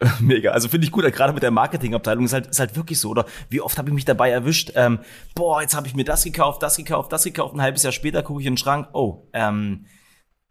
Mega. 0.21 0.51
Also 0.51 0.69
finde 0.69 0.85
ich 0.85 0.93
gut, 0.93 1.11
gerade 1.15 1.33
mit 1.33 1.43
der 1.43 1.51
Marketingabteilung 1.51 2.27
ist 2.27 2.35
halt, 2.35 2.49
ist 2.49 2.61
halt 2.61 2.77
wirklich 2.77 3.01
so. 3.01 3.09
Oder 3.09 3.25
wie 3.49 3.63
oft 3.63 3.79
habe 3.79 3.89
ich 3.89 3.95
mich 3.95 4.05
dabei 4.05 4.29
erwischt, 4.29 4.73
ähm, 4.75 4.99
boah, 5.35 5.63
jetzt 5.63 5.75
habe 5.75 5.87
ich 5.87 5.95
mir 5.95 6.05
das 6.05 6.25
gekauft, 6.25 6.63
das 6.63 6.77
gekauft, 6.77 7.11
das 7.11 7.25
gekauft. 7.25 7.55
Ein 7.55 7.63
halbes 7.63 7.85
Jahr 7.85 7.93
später 7.93 8.23
gucke 8.23 8.43
ich 8.43 8.47
in 8.47 8.53
den 8.53 8.59
Schrank, 8.59 8.89
oh, 8.93 9.29
ähm, 9.33 9.87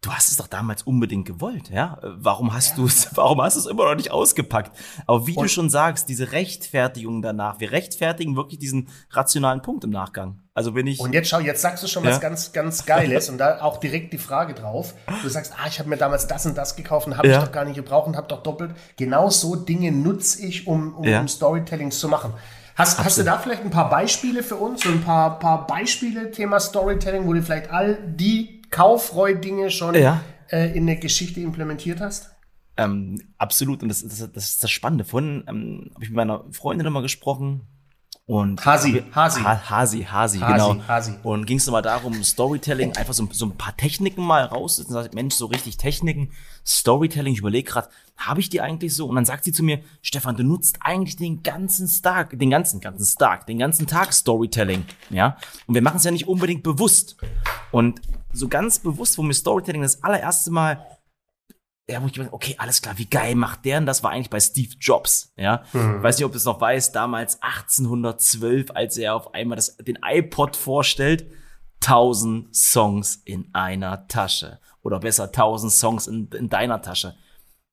du 0.03 0.11
hast 0.11 0.29
es 0.29 0.37
doch 0.37 0.47
damals 0.47 0.83
unbedingt 0.83 1.25
gewollt, 1.25 1.69
ja? 1.69 1.97
Äh, 2.03 2.07
Warum 2.17 2.53
hast 2.53 2.77
du 2.77 2.85
es, 2.85 3.07
warum 3.15 3.41
hast 3.41 3.55
du 3.55 3.59
es 3.61 3.65
immer 3.65 3.85
noch 3.85 3.95
nicht 3.95 4.11
ausgepackt? 4.11 4.71
Aber 5.07 5.25
wie 5.25 5.33
du 5.35 5.47
schon 5.47 5.69
sagst, 5.69 6.07
diese 6.09 6.31
Rechtfertigung 6.31 7.21
danach, 7.21 7.59
wir 7.59 7.71
rechtfertigen 7.71 8.35
wirklich 8.35 8.59
diesen 8.59 8.89
rationalen 9.11 9.61
Punkt 9.61 9.83
im 9.83 9.89
Nachgang. 9.89 10.39
Also 10.53 10.75
wenn 10.75 10.85
ich, 10.85 10.99
Und 10.99 11.13
jetzt 11.13 11.29
schau, 11.29 11.39
jetzt 11.39 11.61
sagst 11.61 11.83
du 11.83 11.87
schon 11.87 12.03
Ja. 12.03 12.11
was 12.11 12.21
ganz, 12.21 12.51
ganz 12.53 12.85
Geiles 12.85 13.29
und 13.31 13.37
da 13.39 13.61
auch 13.61 13.77
direkt 13.77 14.13
die 14.13 14.17
Frage 14.19 14.53
drauf. 14.53 14.93
Du 15.23 15.29
sagst, 15.29 15.53
ah, 15.57 15.67
ich 15.67 15.79
habe 15.79 15.89
mir 15.89 15.97
damals 15.97 16.27
das 16.27 16.45
und 16.45 16.55
das 16.57 16.75
gekauft 16.75 17.07
und 17.07 17.17
habe 17.17 17.27
Ja. 17.27 17.39
ich 17.39 17.43
doch 17.45 17.51
gar 17.51 17.65
nicht 17.65 17.75
gebraucht 17.75 18.07
und 18.07 18.15
habe 18.17 18.27
doch 18.27 18.43
doppelt. 18.43 18.75
Genau 18.97 19.29
so 19.29 19.55
Dinge 19.55 19.91
nutze 19.91 20.45
ich, 20.45 20.67
um, 20.67 20.93
um, 20.95 21.03
Ja. 21.05 21.21
um 21.21 21.27
Storytellings 21.27 21.97
zu 21.97 22.07
machen. 22.07 22.33
Hast, 22.75 22.97
hast 23.03 23.19
du 23.19 23.23
da 23.23 23.37
vielleicht 23.37 23.61
ein 23.63 23.69
paar 23.69 23.89
Beispiele 23.89 24.41
für 24.41 24.55
uns, 24.55 24.81
so 24.81 24.89
ein 24.89 25.01
paar, 25.03 25.37
paar 25.37 25.67
Beispiele 25.67 26.31
Thema 26.31 26.59
Storytelling, 26.59 27.27
wo 27.27 27.33
du 27.33 27.41
vielleicht 27.43 27.69
all 27.69 27.97
die 28.03 28.62
Kauffreu-Dinge 28.73 29.69
schon 29.69 29.95
Ja. 29.95 30.21
äh, 30.49 30.75
in 30.75 30.83
eine 30.83 30.97
Geschichte 30.97 31.39
implementiert 31.39 32.01
hast? 32.01 32.31
Ähm, 32.75 33.21
absolut. 33.37 33.83
Und 33.83 33.89
das, 33.89 34.01
das, 34.01 34.31
das 34.31 34.49
ist 34.49 34.63
das 34.63 34.71
Spannende. 34.71 35.05
Vorhin 35.05 35.43
ähm, 35.47 35.91
habe 35.93 36.03
ich 36.03 36.09
mit 36.09 36.17
meiner 36.17 36.43
Freundin 36.51 36.85
nochmal 36.85 37.03
gesprochen. 37.03 37.67
Und 38.25 38.65
Hasi, 38.65 39.03
Hasi. 39.13 39.41
Ha 39.41 39.69
Hasi, 39.69 40.03
Hasi, 40.03 40.39
Hasi, 40.39 40.39
genau. 40.39 40.87
Hasi. 40.87 41.13
Und 41.23 41.45
ging 41.45 41.57
es 41.57 41.65
nochmal 41.65 41.81
darum, 41.81 42.23
Storytelling, 42.23 42.95
einfach 42.95 43.13
so, 43.13 43.27
so 43.31 43.45
ein 43.47 43.57
paar 43.57 43.75
Techniken 43.75 44.23
mal 44.23 44.45
raussetzen. 44.45 44.93
Sagt, 44.93 45.13
Mensch, 45.13 45.35
so 45.35 45.47
richtig 45.47 45.75
Techniken, 45.75 46.31
Storytelling, 46.65 47.33
ich 47.33 47.39
überlege 47.39 47.69
gerade, 47.69 47.89
habe 48.15 48.39
ich 48.39 48.49
die 48.49 48.61
eigentlich 48.61 48.95
so? 48.95 49.07
Und 49.07 49.15
dann 49.15 49.25
sagt 49.25 49.43
sie 49.43 49.51
zu 49.51 49.61
mir, 49.61 49.81
Stefan, 50.01 50.37
du 50.37 50.43
nutzt 50.43 50.77
eigentlich 50.79 51.17
den 51.17 51.43
ganzen 51.43 51.89
Tag, 52.01 52.39
den 52.39 52.49
ganzen, 52.49 52.79
ganzen 52.79 53.17
Tag, 53.19 53.45
den 53.45 53.59
ganzen 53.59 53.87
Tag 53.87 54.13
Storytelling. 54.13 54.85
Ja. 55.09 55.35
Und 55.67 55.75
wir 55.75 55.81
machen 55.81 55.97
es 55.97 56.05
ja 56.05 56.11
nicht 56.11 56.27
unbedingt 56.27 56.63
bewusst. 56.63 57.17
Und 57.71 57.99
so 58.33 58.47
ganz 58.47 58.79
bewusst, 58.79 59.17
wo 59.17 59.23
mir 59.23 59.33
Storytelling 59.33 59.81
das 59.81 60.03
allererste 60.03 60.51
Mal 60.51 60.85
ja, 61.89 62.01
wo 62.01 62.07
ich 62.07 62.13
gedacht, 62.13 62.31
okay, 62.31 62.55
alles 62.57 62.81
klar, 62.81 62.97
wie 62.97 63.05
geil 63.05 63.35
macht 63.35 63.65
der 63.65 63.77
denn 63.77 63.85
das? 63.85 64.03
War 64.03 64.11
eigentlich 64.11 64.29
bei 64.29 64.39
Steve 64.39 64.73
Jobs, 64.79 65.33
ja. 65.35 65.63
Hm. 65.71 66.01
Weiß 66.01 66.17
nicht, 66.17 66.25
ob 66.25 66.31
du 66.31 66.37
es 66.37 66.45
noch 66.45 66.61
weißt, 66.61 66.95
damals 66.95 67.41
1812, 67.41 68.71
als 68.73 68.97
er 68.97 69.15
auf 69.15 69.33
einmal 69.33 69.57
das, 69.57 69.75
den 69.77 69.99
iPod 70.01 70.55
vorstellt, 70.55 71.25
1000 71.81 72.55
Songs 72.55 73.21
in 73.25 73.49
einer 73.53 74.07
Tasche. 74.07 74.59
Oder 74.81 74.99
besser, 74.99 75.25
1000 75.25 75.71
Songs 75.71 76.07
in, 76.07 76.29
in 76.29 76.49
deiner 76.49 76.81
Tasche. 76.81 77.15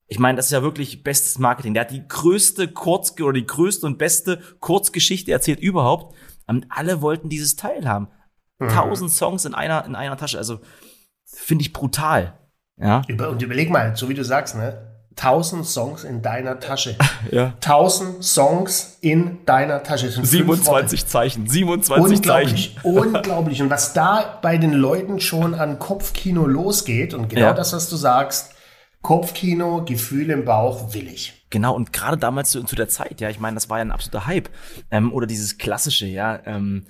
Ich 0.08 0.18
meine, 0.18 0.36
das 0.36 0.46
ist 0.46 0.52
ja 0.52 0.62
wirklich 0.62 1.04
bestes 1.04 1.38
Marketing. 1.38 1.74
Der 1.74 1.82
hat 1.82 1.92
die 1.92 2.06
größte 2.06 2.66
Kurz 2.66 3.14
oder 3.20 3.32
die 3.32 3.46
größte 3.46 3.86
und 3.86 3.98
beste 3.98 4.40
Kurzgeschichte 4.58 5.30
erzählt 5.30 5.60
überhaupt. 5.60 6.16
Und 6.48 6.66
alle 6.68 7.00
wollten 7.00 7.28
dieses 7.28 7.54
Teil 7.54 7.88
haben. 7.88 8.08
Mhm. 8.60 8.68
1000 8.68 9.10
Songs 9.10 9.44
in 9.44 9.54
einer, 9.54 9.84
in 9.84 9.94
einer 9.96 10.16
Tasche. 10.16 10.38
Also, 10.38 10.60
finde 11.24 11.62
ich 11.62 11.72
brutal. 11.72 12.34
Ja. 12.78 13.02
Über, 13.08 13.28
und 13.30 13.42
überleg 13.42 13.70
mal, 13.70 13.96
so 13.96 14.08
wie 14.08 14.14
du 14.14 14.24
sagst, 14.24 14.54
ne? 14.56 14.86
1000 15.16 15.66
Songs 15.66 16.04
in 16.04 16.22
deiner 16.22 16.60
Tasche. 16.60 16.96
Ja. 17.30 17.52
1000 17.62 18.24
Songs 18.24 18.96
in 19.02 19.44
deiner 19.44 19.82
Tasche. 19.82 20.06
Das 20.06 20.14
sind 20.14 20.26
fünf 20.26 20.48
Worte. 20.48 20.88
27 20.88 21.06
Zeichen, 21.06 21.46
27 21.46 22.16
Unglaublich, 22.18 22.74
Zeichen. 22.76 22.80
unglaublich. 22.96 23.62
Und 23.62 23.68
was 23.70 23.92
da 23.92 24.38
bei 24.40 24.56
den 24.56 24.72
Leuten 24.72 25.20
schon 25.20 25.54
an 25.54 25.78
Kopfkino 25.78 26.46
losgeht, 26.46 27.12
und 27.12 27.28
genau 27.28 27.42
Ja. 27.48 27.52
das, 27.52 27.72
was 27.74 27.88
du 27.90 27.96
sagst, 27.96 28.54
Kopfkino, 29.02 29.84
Gefühl 29.84 30.30
im 30.30 30.44
Bauch, 30.44 30.94
will 30.94 31.08
ich. 31.08 31.44
Genau, 31.50 31.74
und 31.74 31.92
gerade 31.92 32.16
damals 32.16 32.50
zu, 32.50 32.62
zu 32.64 32.76
der 32.76 32.88
Zeit, 32.88 33.20
ja, 33.20 33.28
ich 33.28 33.40
meine, 33.40 33.54
das 33.54 33.68
war 33.68 33.78
ja 33.78 33.84
ein 33.84 33.90
absoluter 33.92 34.26
Hype. 34.26 34.48
Ähm, 34.90 35.12
oder 35.12 35.26
dieses 35.26 35.58
klassische, 35.58 36.06
ja, 36.06 36.38
ähm, 36.46 36.84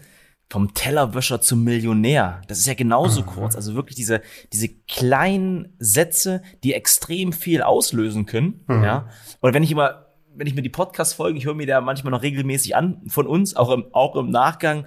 vom 0.50 0.74
Tellerwäscher 0.74 1.40
zum 1.40 1.62
Millionär. 1.62 2.42
Das 2.48 2.58
ist 2.58 2.66
ja 2.66 2.74
genauso 2.74 3.22
kurz. 3.22 3.54
Also 3.54 3.74
wirklich 3.76 3.94
diese, 3.94 4.20
diese 4.52 4.68
kleinen 4.68 5.76
Sätze, 5.78 6.42
die 6.64 6.74
extrem 6.74 7.32
viel 7.32 7.62
auslösen 7.62 8.26
können. 8.26 8.64
Ja. 8.68 9.08
Oder 9.40 9.54
wenn 9.54 9.62
ich 9.62 9.70
immer, 9.70 10.06
wenn 10.34 10.48
ich 10.48 10.54
mir 10.56 10.62
die 10.62 10.68
Podcast-Folgen, 10.68 11.38
ich 11.38 11.46
höre 11.46 11.54
mir 11.54 11.68
da 11.68 11.80
manchmal 11.80 12.10
noch 12.10 12.22
regelmäßig 12.22 12.74
an 12.74 13.00
von 13.06 13.28
uns, 13.28 13.54
auch 13.54 13.70
im, 13.70 13.86
auch 13.92 14.16
im 14.16 14.30
Nachgang, 14.30 14.86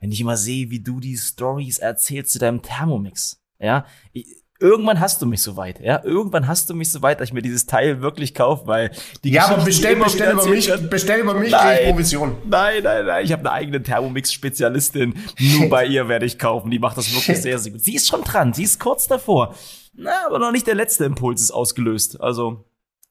wenn 0.00 0.10
ich 0.10 0.20
immer 0.20 0.38
sehe, 0.38 0.70
wie 0.70 0.80
du 0.80 0.98
die 0.98 1.16
Stories 1.16 1.78
erzählst 1.78 2.32
zu 2.32 2.38
deinem 2.38 2.62
Thermomix. 2.62 3.38
Ja. 3.58 3.84
Ich, 4.12 4.41
Irgendwann 4.62 5.00
hast 5.00 5.20
du 5.20 5.26
mich 5.26 5.42
soweit, 5.42 5.80
ja. 5.80 6.00
Irgendwann 6.04 6.46
hast 6.46 6.70
du 6.70 6.74
mich 6.74 6.90
soweit, 6.92 7.20
dass 7.20 7.28
ich 7.28 7.34
mir 7.34 7.42
dieses 7.42 7.66
Teil 7.66 8.00
wirklich 8.00 8.32
kaufe, 8.32 8.66
weil 8.66 8.92
die 9.24 9.30
Ja, 9.32 9.46
aber 9.48 9.64
bestell, 9.64 9.96
bestell 9.96 10.32
über 10.32 10.46
mich, 10.46 10.68
werden- 10.68 10.88
bestell 10.88 11.20
über 11.20 11.34
mich, 11.34 11.52
krieg 11.52 11.80
ich 11.82 11.88
Provision. 11.90 12.36
Nein, 12.48 12.82
nein, 12.84 13.06
nein. 13.06 13.24
Ich 13.24 13.32
habe 13.32 13.40
eine 13.40 13.52
eigene 13.52 13.82
Thermomix-Spezialistin. 13.82 15.14
Nur 15.58 15.68
bei 15.68 15.86
ihr 15.86 16.08
werde 16.08 16.26
ich 16.26 16.38
kaufen. 16.38 16.70
Die 16.70 16.78
macht 16.78 16.96
das 16.96 17.12
wirklich 17.14 17.40
sehr, 17.42 17.58
sehr 17.58 17.72
gut. 17.72 17.82
Sie 17.82 17.94
ist 17.94 18.08
schon 18.08 18.22
dran. 18.22 18.52
Sie 18.52 18.62
ist 18.64 18.78
kurz 18.80 19.06
davor. 19.06 19.54
Na, 19.94 20.12
aber 20.26 20.38
noch 20.38 20.52
nicht 20.52 20.66
der 20.66 20.74
letzte 20.74 21.04
Impuls 21.04 21.40
ist 21.42 21.50
ausgelöst. 21.50 22.20
Also, 22.20 22.64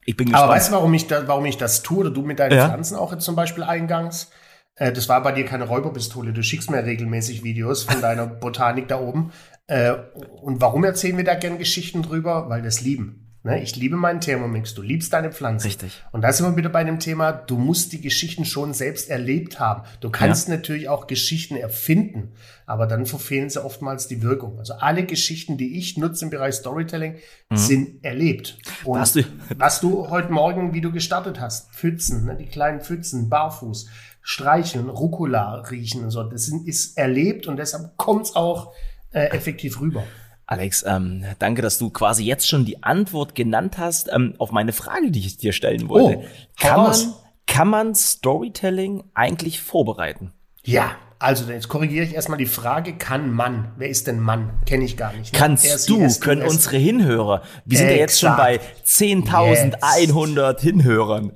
ich 0.06 0.16
bin 0.18 0.28
gespannt. 0.28 0.44
Aber 0.46 0.54
weißt 0.54 0.70
du, 0.70 0.76
warum 0.76 0.94
ich, 0.94 1.08
da, 1.08 1.28
warum 1.28 1.46
ich 1.46 1.58
das 1.58 1.84
tue, 1.84 2.00
oder 2.00 2.10
du 2.10 2.22
mit 2.22 2.40
deinen 2.40 2.58
Ja. 2.58 2.68
Pflanzen 2.70 2.96
auch 2.98 3.12
jetzt 3.12 3.24
zum 3.26 3.36
Beispiel 3.36 3.64
eingangs? 3.64 4.30
Äh, 4.76 4.92
das 4.94 5.08
war 5.10 5.22
bei 5.22 5.32
dir 5.32 5.46
keine 5.46 5.66
Räuberpistole. 5.68 6.34
Du 6.34 6.42
schickst 6.42 6.72
mir 6.72 6.84
regelmäßig 6.84 7.44
Videos 7.44 7.84
von 7.84 8.02
deiner 8.02 8.26
Botanik 8.26 8.88
da 8.88 9.00
oben. 9.00 9.32
Äh, 9.72 9.94
und 10.42 10.60
warum 10.60 10.84
erzählen 10.84 11.16
wir 11.16 11.24
da 11.24 11.36
gern 11.36 11.58
Geschichten 11.58 12.02
drüber? 12.04 12.50
Weil 12.50 12.62
wir 12.62 12.68
es 12.68 12.82
lieben. 12.82 13.28
Ne? 13.44 13.64
Ich 13.64 13.78
liebe 13.78 13.96
meinen 13.96 14.20
Thermomix. 14.20 14.74
Du 14.74 14.82
liebst 14.82 15.14
deine 15.14 15.32
Pflanzen. 15.32 15.66
Richtig. 15.68 16.04
Und 16.12 16.24
da 16.24 16.34
sind 16.34 16.46
wir 16.46 16.58
wieder 16.58 16.68
bei 16.70 16.84
dem 16.84 17.00
Thema, 17.00 17.32
du 17.32 17.58
musst 17.58 17.94
die 17.94 18.02
Geschichten 18.02 18.44
schon 18.44 18.74
selbst 18.74 19.10
erlebt 19.10 19.62
haben. 19.62 19.84
Du 20.02 20.10
kannst 20.10 20.50
natürlich 20.50 20.90
auch 20.90 21.08
Geschichten 21.08 21.56
erfinden, 21.56 22.34
aber 22.66 22.86
dann 22.86 23.06
verfehlen 23.06 23.50
sie 23.50 23.64
oftmals 23.64 24.10
die 24.10 24.22
Wirkung. 24.22 24.60
Also 24.60 24.74
alle 24.74 25.06
Geschichten, 25.06 25.58
die 25.58 25.78
ich 25.78 25.98
nutze 25.98 26.26
im 26.26 26.32
Bereich 26.32 26.56
Storytelling, 26.56 27.16
sind 27.54 28.04
erlebt. 28.04 28.58
Und 28.84 29.00
Hast 29.00 29.16
du- 29.16 29.24
was 29.58 29.80
du 29.80 30.10
heute 30.10 30.34
Morgen, 30.34 30.74
wie 30.74 30.82
du 30.82 30.92
gestartet 30.92 31.40
hast, 31.40 31.74
Pfützen, 31.74 32.26
ne, 32.26 32.36
die 32.36 32.46
kleinen 32.46 32.82
Pfützen, 32.82 33.30
barfuß, 33.30 33.88
streicheln, 34.22 34.90
Rucola 34.90 35.62
riechen 35.72 36.04
und 36.04 36.12
so, 36.12 36.22
das 36.24 36.46
sind, 36.46 36.68
ist 36.68 36.98
erlebt 36.98 37.48
und 37.48 37.58
deshalb 37.58 37.98
kommt's 37.98 38.36
auch 38.36 38.74
äh, 39.12 39.26
effektiv 39.26 39.80
rüber. 39.80 40.04
Alex, 40.46 40.84
ähm, 40.86 41.24
danke, 41.40 41.62
dass 41.62 41.78
du 41.78 41.90
quasi 41.92 42.26
jetzt 42.26 42.48
schon 42.48 42.66
die 42.66 42.84
Antwort 42.84 43.36
genannt 43.36 43.78
hast 43.78 44.10
ähm, 44.12 44.34
auf 44.38 44.52
meine 44.52 44.74
Frage, 44.74 45.10
die 45.10 45.20
ich 45.20 45.38
dir 45.38 45.54
stellen 45.54 45.88
wollte. 45.88 46.18
Oh, 46.18 46.26
kann, 46.60 46.84
man, 46.84 47.14
kann 47.48 47.68
man 47.70 47.96
Storytelling 47.96 49.04
eigentlich 49.14 49.62
vorbereiten? 49.62 50.34
Ja, 50.64 50.98
also 51.20 51.50
jetzt 51.52 51.70
korrigiere 51.70 52.04
ich 52.04 52.16
erstmal 52.16 52.40
die 52.40 52.48
Frage, 52.48 52.94
kann 52.94 53.32
Mann? 53.32 53.74
Wer 53.78 53.90
ist 53.90 54.08
denn 54.08 54.20
Mann? 54.20 54.50
Kenne 54.66 54.84
ich 54.84 54.98
gar 54.98 55.14
nicht. 55.14 55.32
ne? 55.32 55.40
Kannst 55.40 55.64
sie, 55.64 55.94
du, 55.94 56.04
es, 56.04 56.20
können 56.20 56.42
es. 56.42 56.52
unsere 56.52 56.78
Hinhörer, 56.78 57.44
wir 57.64 57.78
sind 57.78 57.90
ja 57.90 57.96
jetzt 57.96 58.20
schon 58.20 58.36
bei 58.36 58.56
Exakt. 58.56 58.88
10.100 58.88 60.60
Hinhörern. 60.60 61.32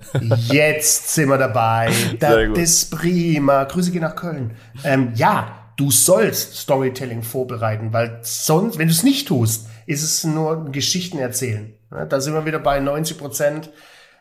Jetzt 0.51 1.13
sind 1.13 1.29
wir 1.29 1.37
dabei. 1.37 1.91
Das 2.19 2.35
ist 2.57 2.91
prima. 2.91 3.63
Grüße 3.65 3.91
gehen 3.91 4.01
nach 4.01 4.15
Köln. 4.15 4.55
Ähm, 4.83 5.11
ja, 5.15 5.64
du 5.75 5.91
sollst 5.91 6.55
Storytelling 6.57 7.23
vorbereiten, 7.23 7.91
weil 7.93 8.19
sonst, 8.21 8.77
wenn 8.77 8.87
du 8.87 8.93
es 8.93 9.03
nicht 9.03 9.27
tust, 9.27 9.67
ist 9.85 10.03
es 10.03 10.23
nur 10.23 10.71
Geschichten 10.71 11.17
erzählen. 11.19 11.73
Da 12.09 12.19
sind 12.21 12.33
wir 12.33 12.45
wieder 12.45 12.59
bei 12.59 12.79
90 12.79 13.17
Prozent. 13.17 13.69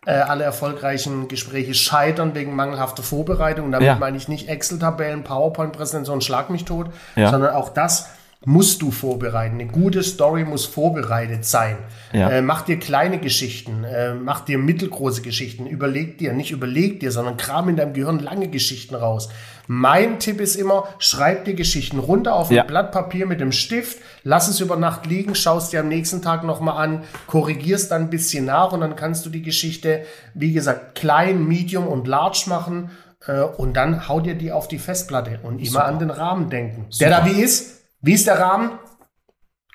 Äh, 0.06 0.12
alle 0.16 0.44
erfolgreichen 0.44 1.28
Gespräche 1.28 1.73
scheitern 1.73 2.34
wegen 2.34 2.54
mangelhafter 2.54 3.02
Vorbereitung. 3.02 3.66
Und 3.66 3.73
damit 3.73 3.87
Ja. 3.87 3.94
meine 3.94 4.18
ich 4.18 4.28
nicht 4.28 4.49
Excel-Tabellen, 4.50 5.25
PowerPoint-Präsentation, 5.25 6.20
schlag 6.20 6.50
mich 6.50 6.66
tot, 6.66 6.88
Ja. 7.16 7.30
sondern 7.30 7.54
auch 7.54 7.70
das, 7.70 8.08
musst 8.44 8.82
du 8.82 8.90
vorbereiten. 8.90 9.54
Eine 9.54 9.66
gute 9.66 10.02
Story 10.02 10.44
muss 10.44 10.66
vorbereitet 10.66 11.44
sein. 11.44 11.76
Ja. 12.12 12.28
Äh, 12.30 12.42
mach 12.42 12.62
dir 12.62 12.78
kleine 12.78 13.18
Geschichten, 13.18 13.84
äh, 13.84 14.14
mach 14.14 14.40
dir 14.40 14.58
mittelgroße 14.58 15.22
Geschichten. 15.22 15.66
Überleg 15.66 16.18
dir, 16.18 16.32
nicht 16.32 16.50
überleg 16.50 17.00
dir, 17.00 17.10
sondern 17.10 17.36
kram 17.36 17.68
in 17.68 17.76
deinem 17.76 17.94
Gehirn 17.94 18.18
lange 18.18 18.48
Geschichten 18.48 18.94
raus. 18.94 19.28
Mein 19.66 20.18
Tipp 20.18 20.40
ist 20.40 20.56
immer, 20.56 20.88
schreib 20.98 21.46
dir 21.46 21.54
Geschichten 21.54 21.98
runter 21.98 22.34
auf 22.34 22.50
ein 22.50 22.56
Ja. 22.56 22.64
Blatt 22.64 22.92
Papier 22.92 23.26
mit 23.26 23.40
dem 23.40 23.50
Stift, 23.50 23.98
lass 24.22 24.48
es 24.48 24.60
über 24.60 24.76
Nacht 24.76 25.06
liegen, 25.06 25.34
schaust 25.34 25.72
dir 25.72 25.80
am 25.80 25.88
nächsten 25.88 26.20
Tag 26.20 26.44
nochmal 26.44 26.84
an, 26.84 27.04
korrigierst 27.26 27.90
dann 27.90 28.02
ein 28.02 28.10
bisschen 28.10 28.44
nach 28.44 28.72
und 28.72 28.82
dann 28.82 28.94
kannst 28.94 29.24
du 29.24 29.30
die 29.30 29.40
Geschichte, 29.40 30.04
wie 30.34 30.52
gesagt, 30.52 30.96
klein, 30.96 31.46
medium 31.46 31.86
und 31.86 32.06
large 32.06 32.44
machen 32.46 32.90
äh, 33.26 33.40
und 33.40 33.74
dann 33.74 34.06
hau 34.06 34.20
dir 34.20 34.34
die 34.34 34.52
auf 34.52 34.68
die 34.68 34.78
Festplatte 34.78 35.40
und 35.42 35.58
immer 35.60 35.66
Super. 35.66 35.84
an 35.86 35.98
den 35.98 36.10
Rahmen 36.10 36.50
denken. 36.50 36.86
Der 37.00 37.08
da 37.08 37.24
wie 37.24 37.40
ist, 37.40 37.84
wie 38.04 38.12
ist 38.12 38.26
der 38.26 38.38
Rahmen? 38.38 38.78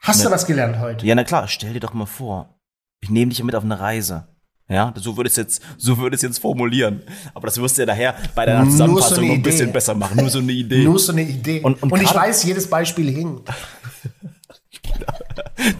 Hast 0.02 0.24
du 0.24 0.32
was 0.32 0.46
gelernt 0.46 0.80
heute? 0.80 1.06
Ja, 1.06 1.16
na 1.16 1.24
klar, 1.24 1.48
stell 1.48 1.74
dir 1.74 1.80
doch 1.82 1.94
mal 1.94 2.06
vor, 2.06 2.56
ich 3.02 3.10
nehme 3.10 3.30
dich 3.30 3.44
mit 3.44 3.56
auf 3.56 3.64
eine 3.64 3.80
Reise. 3.80 4.28
Ja, 4.72 4.94
so 4.96 5.18
würde 5.18 5.30
es 5.30 5.36
jetzt, 5.36 5.64
so 5.78 5.98
würde 5.98 6.16
es 6.16 6.22
jetzt 6.22 6.38
formulieren. 6.40 7.02
Aber 7.34 7.48
das 7.48 7.60
wirst 7.60 7.78
du 7.78 7.82
ja 7.82 7.86
nachher 7.88 8.16
bei 8.36 8.46
deiner 8.46 8.66
so 8.66 8.72
Zusammenfassung 8.72 9.18
eine 9.18 9.28
noch 9.30 9.34
ein 9.36 9.42
bisschen 9.42 9.74
besser 9.74 9.96
machen. 9.96 10.18
Nur 10.18 10.30
so 10.30 10.40
eine 10.40 10.52
Idee. 10.52 10.84
Nur 10.84 11.00
so 11.00 11.12
eine 11.12 11.24
Idee. 11.24 11.62
Und- 11.62 11.82
Und, 11.82 11.92
und 11.92 12.02
ich 12.04 12.14
weiß, 12.14 12.44
jedes 12.44 12.70
Beispiel 12.70 13.10
hinkt. 13.12 13.50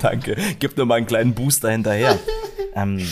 Danke. 0.02 0.36
Gib 0.60 0.76
nur 0.76 0.86
mal 0.88 0.96
einen 0.96 1.06
kleinen 1.06 1.34
Booster 1.36 1.70
hinterher. 1.70 2.18
ähm, 2.76 3.08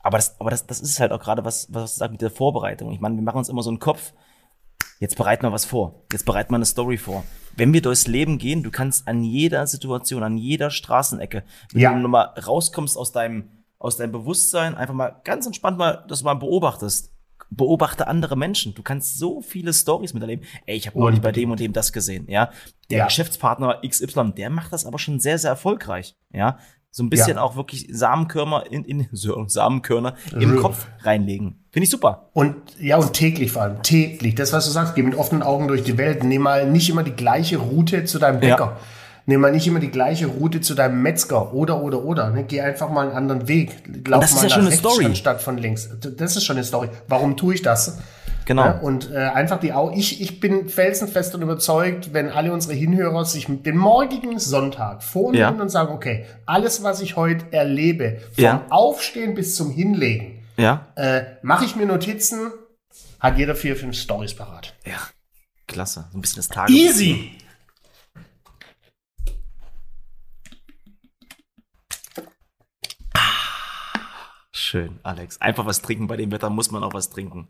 aber 0.00 0.18
das, 0.18 0.38
aber 0.40 0.50
das, 0.50 0.66
das 0.66 0.80
ist 0.80 0.98
halt 1.00 1.12
auch 1.12 1.20
gerade 1.20 1.44
was, 1.44 1.68
was 1.70 1.92
du 1.94 1.98
sagst 1.98 2.12
mit 2.12 2.20
der 2.20 2.30
Vorbereitung. 2.30 2.90
Ich 2.92 3.00
meine, 3.00 3.14
wir 3.14 3.22
machen 3.22 3.38
uns 3.38 3.48
immer 3.48 3.62
so 3.62 3.70
einen 3.70 3.78
Kopf. 3.78 4.12
Jetzt 5.00 5.16
bereiten 5.16 5.42
wir 5.42 5.52
was 5.52 5.64
vor. 5.64 6.04
Jetzt 6.12 6.24
bereiten 6.24 6.50
wir 6.52 6.56
eine 6.56 6.64
Story 6.66 6.96
vor. 6.96 7.24
Wenn 7.56 7.72
wir 7.72 7.82
durchs 7.82 8.06
Leben 8.06 8.38
gehen, 8.38 8.62
du 8.62 8.70
kannst 8.70 9.06
an 9.06 9.22
jeder 9.22 9.66
Situation, 9.66 10.22
an 10.22 10.36
jeder 10.36 10.70
Straßenecke, 10.70 11.44
wenn 11.72 11.80
Ja. 11.80 11.92
du 11.92 12.00
nochmal 12.00 12.26
rauskommst 12.46 12.96
aus 12.98 13.12
deinem, 13.12 13.48
aus 13.78 13.96
deinem 13.96 14.12
Bewusstsein, 14.12 14.74
einfach 14.74 14.94
mal 14.94 15.20
ganz 15.24 15.46
entspannt 15.46 15.78
mal, 15.78 16.04
das 16.08 16.22
mal 16.22 16.34
beobachtest. 16.34 17.12
Beobachte 17.50 18.06
andere 18.08 18.36
Menschen. 18.36 18.74
Du 18.74 18.82
kannst 18.82 19.18
so 19.18 19.40
viele 19.40 19.72
Stories 19.72 20.14
miterleben. 20.14 20.44
Ey, 20.66 20.76
ich 20.76 20.86
habe 20.86 20.98
neulich 20.98 21.20
bei 21.20 21.30
dem 21.30 21.50
und 21.50 21.60
dem 21.60 21.72
das 21.72 21.92
gesehen, 21.92 22.26
ja. 22.28 22.50
Der 22.90 22.98
Ja. 22.98 23.04
Geschäftspartner 23.04 23.80
XY, 23.86 24.32
der 24.36 24.50
macht 24.50 24.72
das 24.72 24.86
aber 24.86 24.98
schon 24.98 25.20
sehr, 25.20 25.38
sehr 25.38 25.50
erfolgreich, 25.50 26.16
ja. 26.32 26.58
So 26.96 27.02
ein 27.02 27.10
bisschen 27.10 27.38
Ja. 27.38 27.42
auch 27.42 27.56
wirklich 27.56 27.88
Samenkörner 27.90 28.70
in, 28.70 28.84
in 28.84 29.08
Samenkörner 29.48 30.14
im 30.38 30.54
Ja. 30.54 30.60
Kopf 30.60 30.86
reinlegen. 31.02 31.56
Finde 31.72 31.84
ich 31.84 31.90
super. 31.90 32.28
Und 32.34 32.54
ja, 32.78 32.98
und 32.98 33.12
täglich 33.14 33.50
vor 33.50 33.62
allem. 33.62 33.82
Täglich. 33.82 34.36
Das, 34.36 34.52
was 34.52 34.64
du 34.66 34.70
sagst, 34.70 34.94
geh 34.94 35.02
mit 35.02 35.16
offenen 35.16 35.42
Augen 35.42 35.66
durch 35.66 35.82
die 35.82 35.98
Welt. 35.98 36.22
Nimm 36.22 36.42
mal 36.42 36.70
nicht 36.70 36.88
immer 36.88 37.02
die 37.02 37.10
gleiche 37.10 37.56
Route 37.56 38.04
zu 38.04 38.20
deinem 38.20 38.40
Ja. 38.40 38.54
Bäcker. 38.54 38.76
Nimm 39.26 39.40
mal 39.40 39.50
nicht 39.50 39.66
immer 39.66 39.80
die 39.80 39.90
gleiche 39.90 40.26
Route 40.26 40.60
zu 40.60 40.74
deinem 40.76 41.02
Metzger 41.02 41.52
oder 41.52 41.82
oder 41.82 42.04
oder. 42.04 42.30
Ne? 42.30 42.44
Geh 42.44 42.60
einfach 42.60 42.88
mal 42.90 43.08
einen 43.08 43.16
anderen 43.16 43.48
Weg. 43.48 43.72
Lauf 44.06 44.20
das 44.20 44.30
ist 44.30 44.36
mal 44.42 44.48
ja 44.50 44.58
nach 44.58 44.66
rechts 44.66 44.78
Story. 44.78 45.04
anstatt 45.06 45.42
von 45.42 45.58
links. 45.58 45.88
Das 46.16 46.36
ist 46.36 46.44
schon 46.44 46.54
eine 46.56 46.64
Story. 46.64 46.90
Warum 47.08 47.36
tue 47.36 47.54
ich 47.54 47.62
das? 47.62 47.98
Genau. 48.46 48.64
Ja, 48.64 48.78
und 48.78 49.10
äh, 49.10 49.16
einfach 49.16 49.58
die 49.58 49.72
Au 49.72 49.90
ich, 49.90 50.20
ich 50.20 50.38
bin 50.40 50.68
felsenfest 50.68 51.34
und 51.34 51.42
überzeugt, 51.42 52.12
wenn 52.12 52.28
alle 52.28 52.52
unsere 52.52 52.74
Hinhörer 52.74 53.24
sich 53.24 53.48
mit 53.48 53.64
dem 53.64 53.76
morgigen 53.78 54.38
Sonntag 54.38 55.02
vornehmen 55.02 55.40
Ja. 55.56 55.62
und 55.62 55.68
sagen, 55.70 55.94
okay, 55.94 56.26
alles, 56.44 56.82
was 56.82 57.00
ich 57.00 57.16
heute 57.16 57.46
erlebe, 57.52 58.18
vom 58.34 58.44
Ja. 58.44 58.66
Aufstehen 58.70 59.34
bis 59.34 59.56
zum 59.56 59.70
Hinlegen, 59.70 60.42
Ja. 60.56 60.88
äh, 60.96 61.22
mache 61.42 61.64
ich 61.64 61.74
mir 61.76 61.86
Notizen, 61.86 62.50
hat 63.20 63.38
jeder 63.38 63.54
vier, 63.54 63.76
fünf 63.76 63.96
Stories 63.96 64.34
parat. 64.34 64.74
Ja. 64.84 64.98
Klasse. 65.66 66.04
So 66.12 66.18
ein 66.18 66.20
bisschen 66.20 66.36
das 66.36 66.48
Tagebuch. 66.48 66.78
Easy! 66.78 67.32
Schön, 74.74 74.98
Alex. 75.04 75.40
Einfach 75.40 75.66
was 75.66 75.82
trinken. 75.82 76.08
Bei 76.08 76.16
dem 76.16 76.32
Wetter 76.32 76.50
muss 76.50 76.72
man 76.72 76.82
auch 76.82 76.94
was 76.94 77.08
trinken. 77.08 77.46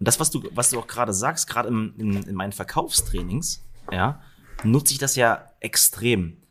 Und 0.00 0.08
das, 0.08 0.18
was 0.18 0.32
du, 0.32 0.42
was 0.56 0.70
du 0.70 0.80
auch 0.80 0.88
gerade 0.88 1.12
sagst, 1.12 1.48
gerade 1.48 1.68
in, 1.68 1.94
in, 1.98 2.22
in 2.24 2.34
meinen 2.34 2.50
Verkaufstrainings, 2.50 3.64
ja, 3.92 4.20
nutze 4.64 4.92
ich 4.92 4.98
das 4.98 5.14
ja 5.14 5.52
extrem. 5.60 6.42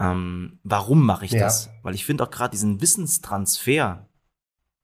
Ähm, 0.00 0.58
warum 0.62 1.04
mache 1.04 1.26
ich 1.26 1.32
Ja. 1.32 1.40
das? 1.40 1.68
Weil 1.82 1.94
ich 1.94 2.06
finde 2.06 2.24
auch 2.24 2.30
gerade 2.30 2.52
diesen 2.52 2.80
Wissenstransfer, 2.80 4.08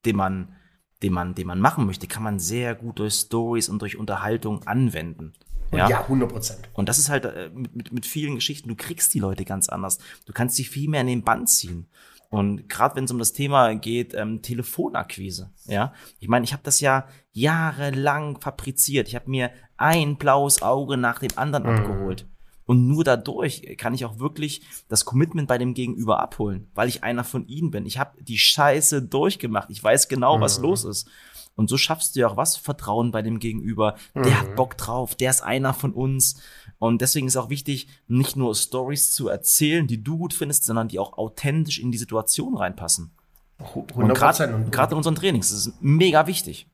den 0.05 0.17
man, 0.17 0.55
den 1.03 1.15
man, 1.15 1.35
den 1.35 1.47
man 1.47 1.61
machen 1.61 1.87
möchte, 1.87 2.07
kann 2.07 2.23
man 2.23 2.39
sehr 2.39 2.75
gut 2.75 2.99
durch 2.99 3.15
Stories 3.15 3.71
und 3.71 3.81
durch 3.81 3.97
Unterhaltung 3.97 4.65
anwenden. 4.65 5.33
Ja, 5.73 5.89
ja 5.89 6.03
100 6.03 6.31
Prozent. 6.31 6.69
Und 6.75 6.91
das 6.91 6.99
ist 6.99 7.09
halt 7.09 7.25
äh, 7.25 7.49
mit, 7.55 7.75
mit, 7.75 7.91
mit 7.91 8.05
vielen 8.05 8.35
Geschichten, 8.35 8.69
du 8.69 8.77
kriegst 8.77 9.15
die 9.15 9.19
Leute 9.21 9.47
ganz 9.47 9.71
anders. 9.71 9.97
Du 10.27 10.35
kannst 10.35 10.57
sie 10.57 10.65
viel 10.65 10.91
mehr 10.91 11.01
in 11.01 11.07
den 11.07 11.25
Band 11.25 11.49
ziehen. 11.49 11.89
Und 12.31 12.69
gerade 12.69 12.97
wenn 12.97 13.05
es 13.05 13.11
um 13.13 13.19
das 13.19 13.33
Thema 13.33 13.75
geht, 13.75 14.15
ähm, 14.15 14.43
Telefonakquise, 14.43 15.53
ja, 15.67 15.93
ich 16.19 16.29
meine, 16.29 16.45
ich 16.45 16.53
habe 16.53 16.63
das 16.65 16.81
ja 16.81 17.07
jahrelang 17.33 18.41
fabriziert. 18.41 19.09
Ich 19.09 19.15
habe 19.15 19.31
mir 19.31 19.51
ein 19.77 20.17
blaues 20.17 20.63
Auge 20.63 20.97
nach 20.97 21.21
dem 21.21 21.37
anderen 21.37 21.67
abgeholt. 21.67 22.27
Und 22.67 22.87
nur 22.87 23.05
dadurch 23.05 23.77
kann 23.77 23.95
ich 23.95 24.05
auch 24.05 24.19
wirklich 24.19 24.63
das 24.89 25.05
Commitment 25.05 25.49
bei 25.49 25.59
dem 25.59 25.75
Gegenüber 25.75 26.21
abholen, 26.21 26.71
weil 26.75 26.89
ich 26.89 27.05
einer 27.05 27.25
von 27.25 27.47
ihnen 27.47 27.71
bin. 27.71 27.85
Ich 27.85 27.99
habe 27.99 28.23
die 28.23 28.39
Scheiße 28.39 29.03
durchgemacht. 29.03 29.69
Ich 29.71 29.85
weiß 29.85 30.09
genau, 30.09 30.41
was 30.41 30.59
los 30.59 30.85
ist. 30.85 31.09
Und 31.57 31.69
so 31.69 31.77
schaffst 31.77 32.17
du 32.17 32.21
ja 32.21 32.29
auch 32.29 32.37
was? 32.37 32.57
Vertrauen 32.57 33.13
bei 33.13 33.23
dem 33.23 33.39
Gegenüber. 33.39 33.97
Der 34.15 34.41
hat 34.41 34.57
Bock 34.57 34.77
drauf, 34.77 35.15
der 35.15 35.31
ist 35.31 35.43
einer 35.43 35.73
von 35.75 35.93
uns. 35.93 36.41
Und 36.87 37.01
deswegen 37.01 37.27
ist 37.27 37.37
auch 37.39 37.49
wichtig, 37.49 37.89
nicht 38.09 38.37
nur 38.37 38.55
Stories 38.55 39.15
zu 39.15 39.29
erzählen, 39.29 39.87
die 39.87 40.05
du 40.05 40.19
gut 40.19 40.35
findest, 40.35 40.65
sondern 40.65 40.87
die 40.87 40.99
auch 40.99 41.17
authentisch 41.17 41.79
in 41.79 41.91
die 41.91 41.97
Situation 41.97 42.55
reinpassen. 42.59 43.11
100 43.59 44.51
Und 44.53 44.71
gerade 44.71 44.93
in 44.93 44.97
unseren 44.99 45.15
Trainings, 45.15 45.49
das 45.49 45.67
ist 45.67 45.75
mega 45.81 46.27
wichtig. 46.27 46.69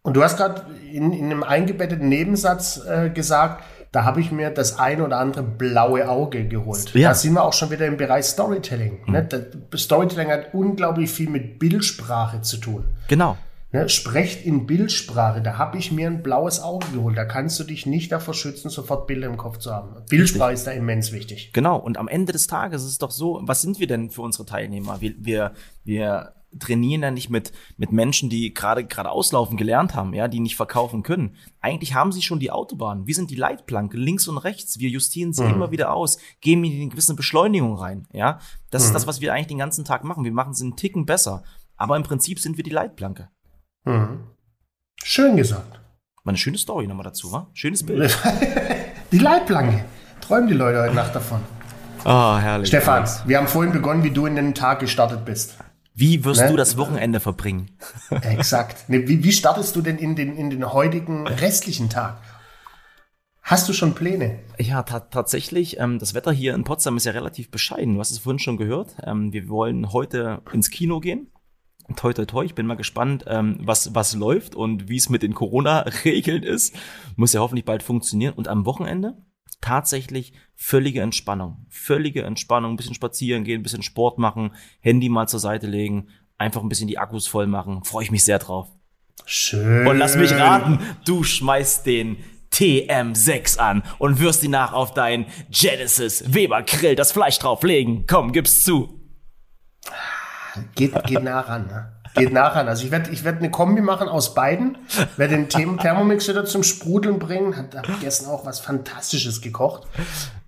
und 0.00 0.14
du 0.14 0.22
hast 0.22 0.38
gerade 0.38 0.64
in, 0.90 1.12
in 1.12 1.26
einem 1.26 1.42
eingebetteten 1.42 2.08
Nebensatz 2.08 2.80
äh, 2.86 3.10
gesagt, 3.10 3.62
da 3.90 4.04
habe 4.04 4.22
ich 4.22 4.32
mir 4.32 4.48
das 4.48 4.78
ein 4.78 5.02
oder 5.02 5.18
andere 5.18 5.42
blaue 5.42 6.08
Auge 6.08 6.48
geholt. 6.48 6.94
Ja. 6.94 7.10
Da 7.10 7.14
sind 7.14 7.34
wir 7.34 7.44
auch 7.44 7.52
schon 7.52 7.70
wieder 7.70 7.84
im 7.84 7.98
Bereich 7.98 8.24
Storytelling. 8.24 9.00
Ne? 9.08 9.24
Das, 9.24 9.82
Storytelling 9.82 10.30
hat 10.30 10.54
unglaublich 10.54 11.10
viel 11.10 11.28
mit 11.28 11.58
Bildsprache 11.58 12.40
zu 12.40 12.56
tun. 12.56 12.84
Genau. 13.08 13.36
Ne, 13.72 13.88
sprecht 13.88 14.44
in 14.44 14.66
Bildsprache. 14.66 15.40
Da 15.40 15.56
habe 15.56 15.78
ich 15.78 15.90
mir 15.90 16.06
ein 16.06 16.22
blaues 16.22 16.60
Auge 16.60 16.86
geholt. 16.92 17.16
Da 17.16 17.24
kannst 17.24 17.58
du 17.58 17.64
dich 17.64 17.86
nicht 17.86 18.12
davor 18.12 18.34
schützen, 18.34 18.68
sofort 18.68 19.06
Bilder 19.06 19.26
im 19.26 19.38
Kopf 19.38 19.58
zu 19.58 19.72
haben. 19.72 19.96
Bildsprache 20.10 20.52
ist 20.52 20.66
da 20.66 20.72
immens 20.72 21.10
wichtig. 21.10 21.52
Genau. 21.54 21.78
Und 21.78 21.96
am 21.96 22.06
Ende 22.06 22.32
des 22.32 22.46
Tages 22.46 22.82
ist 22.82 22.90
es 22.90 22.98
doch 22.98 23.10
so, 23.10 23.40
was 23.42 23.62
sind 23.62 23.80
wir 23.80 23.86
denn 23.86 24.10
für 24.10 24.20
unsere 24.20 24.44
Teilnehmer? 24.44 25.00
Wir, 25.00 25.14
wir, 25.18 25.52
wir 25.84 26.34
trainieren 26.58 27.02
ja 27.02 27.10
nicht 27.10 27.30
mit, 27.30 27.52
mit 27.78 27.92
Menschen, 27.92 28.28
die 28.28 28.52
gerade 28.52 28.84
gerade 28.84 29.10
auslaufen 29.10 29.56
gelernt 29.56 29.94
haben, 29.94 30.12
ja, 30.12 30.28
die 30.28 30.40
nicht 30.40 30.56
verkaufen 30.56 31.02
können. 31.02 31.36
Eigentlich 31.60 31.94
haben 31.94 32.12
sie 32.12 32.20
schon 32.20 32.40
die 32.40 32.50
Autobahn. 32.50 33.06
Wir 33.06 33.14
sind 33.14 33.30
die 33.30 33.36
Leitplanke, 33.36 33.96
links 33.96 34.28
und 34.28 34.36
rechts. 34.36 34.78
Wir 34.78 34.90
justieren 34.90 35.32
sie 35.32 35.44
immer 35.44 35.70
wieder 35.70 35.94
aus, 35.94 36.18
geben 36.42 36.64
ihnen 36.64 36.82
eine 36.82 36.90
gewisse 36.90 37.14
Beschleunigung 37.14 37.76
rein, 37.76 38.06
ja. 38.12 38.38
Das 38.70 38.84
ist 38.84 38.94
das, 38.94 39.06
was 39.06 39.22
wir 39.22 39.32
eigentlich 39.32 39.46
den 39.46 39.58
ganzen 39.58 39.84
Tag 39.84 40.04
machen. 40.04 40.24
Wir 40.24 40.32
machen 40.32 40.54
sie 40.54 40.64
einen 40.64 40.76
Ticken 40.76 41.06
besser. 41.06 41.42
Aber 41.76 41.96
im 41.96 42.02
Prinzip 42.02 42.38
sind 42.38 42.56
wir 42.56 42.64
die 42.64 42.70
Leitplanke. 42.70 43.28
Mhm. 43.84 44.20
Schön 45.02 45.36
gesagt. 45.36 45.80
War 46.24 46.30
eine 46.30 46.38
schöne 46.38 46.58
Story 46.58 46.86
nochmal 46.86 47.04
dazu, 47.04 47.32
wa? 47.32 47.48
Schönes 47.52 47.84
Bild. 47.84 48.16
Die 49.12 49.18
Leitplanke. 49.18 49.84
Träumen 50.20 50.48
die 50.48 50.54
Leute 50.54 50.80
heute 50.80 50.94
Nacht 50.94 51.14
davon. 51.14 51.40
Ah, 52.04 52.38
herrlich. 52.38 52.68
Stefan, 52.68 53.04
wir 53.26 53.38
haben 53.38 53.48
vorhin 53.48 53.72
begonnen, 53.72 54.04
wie 54.04 54.10
du 54.10 54.24
in 54.26 54.36
den 54.36 54.54
Tag 54.54 54.78
gestartet 54.80 55.24
bist. 55.24 55.56
Wie 55.94 56.24
wirst 56.24 56.40
Ne? 56.40 56.48
du 56.48 56.56
das 56.56 56.76
Wochenende 56.78 57.18
verbringen? 57.20 57.70
Exakt. 58.22 58.88
Ne, 58.88 59.06
wie, 59.08 59.22
wie 59.24 59.32
startest 59.32 59.74
du 59.76 59.82
denn 59.82 59.98
in 59.98 60.14
den, 60.16 60.36
in 60.36 60.48
den 60.48 60.72
heutigen 60.72 61.26
restlichen 61.26 61.90
Tag? 61.90 62.18
Hast 63.42 63.68
du 63.68 63.72
schon 63.72 63.94
Pläne? 63.94 64.38
Ja, 64.58 64.84
ta 64.84 65.00
tatsächlich. 65.00 65.78
Ähm, 65.80 65.98
das 65.98 66.14
Wetter 66.14 66.30
hier 66.32 66.54
in 66.54 66.62
Potsdam 66.64 66.96
ist 66.96 67.04
ja 67.04 67.12
relativ 67.12 67.50
bescheiden. 67.50 67.94
Du 67.94 68.00
hast 68.00 68.12
es 68.12 68.20
vorhin 68.20 68.38
schon 68.38 68.56
gehört. 68.56 68.94
Ähm, 69.04 69.32
wir 69.32 69.48
wollen 69.48 69.92
heute 69.92 70.40
ins 70.52 70.70
Kino 70.70 71.00
gehen. 71.00 71.31
Toi, 71.96 72.12
toi, 72.12 72.24
toi. 72.24 72.44
Ich 72.44 72.54
bin 72.54 72.66
mal 72.66 72.76
gespannt, 72.76 73.24
ähm, 73.26 73.58
was, 73.60 73.94
was 73.94 74.14
läuft 74.14 74.54
und 74.54 74.88
wie 74.88 74.96
es 74.96 75.08
mit 75.08 75.22
den 75.22 75.34
Corona-Regeln 75.34 76.42
ist. 76.42 76.74
Muss 77.16 77.32
ja 77.32 77.40
hoffentlich 77.40 77.64
bald 77.64 77.82
funktionieren. 77.82 78.34
Und 78.34 78.48
am 78.48 78.64
Wochenende 78.66 79.16
tatsächlich 79.60 80.32
völlige 80.54 81.00
Entspannung. 81.00 81.66
Völlige 81.70 82.22
Entspannung. 82.24 82.72
Ein 82.72 82.76
bisschen 82.76 82.94
spazieren 82.94 83.44
gehen, 83.44 83.60
ein 83.60 83.62
bisschen 83.62 83.82
Sport 83.82 84.18
machen, 84.18 84.54
Handy 84.80 85.08
mal 85.08 85.28
zur 85.28 85.40
Seite 85.40 85.66
legen, 85.66 86.08
einfach 86.36 86.62
ein 86.62 86.68
bisschen 86.68 86.88
die 86.88 86.98
Akkus 86.98 87.26
voll 87.26 87.46
machen. 87.46 87.84
Freue 87.84 88.04
ich 88.04 88.10
mich 88.10 88.24
sehr 88.24 88.38
drauf. 88.38 88.68
Schön. 89.24 89.86
Und 89.86 89.98
lass 89.98 90.16
mich 90.16 90.32
raten, 90.32 90.80
du 91.04 91.22
schmeißt 91.22 91.86
den 91.86 92.16
TM6 92.52 93.58
an 93.58 93.82
und 93.98 94.20
wirst 94.20 94.42
ihn 94.42 94.50
nach 94.50 94.72
auf 94.72 94.92
dein 94.92 95.26
Genesis 95.50 96.34
Weber 96.34 96.62
Grill 96.62 96.96
das 96.96 97.12
Fleisch 97.12 97.38
drauflegen. 97.38 98.04
Komm, 98.06 98.32
gib's 98.32 98.64
zu. 98.64 99.00
Geht, 100.74 101.04
geht 101.04 101.22
nah 101.22 101.40
ran. 101.40 101.66
Ne? 101.66 101.92
Geht 102.14 102.32
nachher. 102.32 102.66
Also 102.66 102.84
ich 102.84 102.90
werde 102.90 103.10
ich 103.10 103.24
werd 103.24 103.38
eine 103.38 103.50
Kombi 103.50 103.80
machen 103.80 104.08
aus 104.08 104.34
beiden. 104.34 104.76
Werde 105.16 105.34
den 105.34 105.48
Themen 105.48 105.78
Thermomix 105.78 106.28
wieder 106.28 106.44
zum 106.44 106.62
Sprudeln 106.62 107.18
bringen. 107.18 107.56
Hat 107.56 107.74
hab 107.74 108.00
gestern 108.00 108.28
auch 108.28 108.44
was 108.44 108.60
Fantastisches 108.60 109.40
gekocht. 109.40 109.86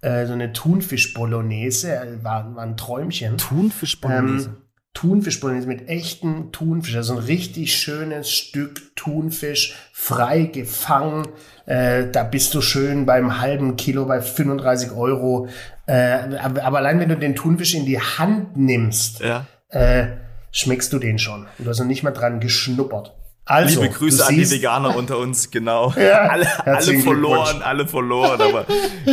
Äh, 0.03 0.27
so 0.27 0.35
eine 0.35 0.53
Thunfisch-Bolognese. 0.53 1.95
Äh, 1.95 2.23
war, 2.23 2.55
war 2.55 2.63
ein 2.63 2.77
Träumchen. 2.77 3.39
Thunfisch-Bolognese? 3.39 4.49
Ähm, 4.49 4.57
Thunfisch-Bolognese 4.93 5.67
mit 5.67 5.89
echten 5.89 6.53
Thunfisch. 6.53 6.97
Also 6.97 7.15
ein 7.15 7.25
richtig 7.25 7.75
schönes 7.75 8.31
Stück 8.31 8.95
Thunfisch, 8.95 9.75
frei 9.93 10.45
gefangen. 10.45 11.27
Äh, 11.65 12.11
da 12.11 12.25
bist 12.25 12.55
du 12.55 12.61
schön 12.61 13.07
beim 13.07 13.41
halben 13.41 13.77
Kilo 13.77 14.05
bei 14.05 14.21
35 14.21 14.93
Euro. 14.93 15.49
Äh, 15.87 16.37
aber, 16.39 16.63
aber, 16.63 16.79
allein 16.79 17.01
wenn 17.01 17.09
du 17.09 17.17
den 17.17 17.35
Thunfisch 17.35 17.75
in 17.75 17.87
die 17.87 18.01
Hand 18.01 18.57
nimmst, 18.57 19.21
ja. 19.21 19.47
Äh, 19.75 20.07
schmeckst 20.51 20.93
du 20.93 20.99
den 20.99 21.19
schon. 21.19 21.47
Du 21.59 21.69
hast 21.69 21.81
noch 21.81 21.87
nicht 21.87 22.03
mal 22.03 22.13
dran 22.13 22.41
geschnuppert. 22.41 23.15
Also, 23.47 23.83
Liebe 23.83 23.93
Grüße 23.93 24.27
an 24.27 24.35
die 24.35 24.51
Veganer 24.51 24.97
unter 24.97 25.19
uns, 25.19 25.51
genau. 25.51 25.93
ja, 25.97 26.29
alle, 26.29 26.67
alle 26.67 26.99
verloren, 27.01 27.63
alle 27.63 27.87
verloren, 27.87 28.41
aber 28.41 28.67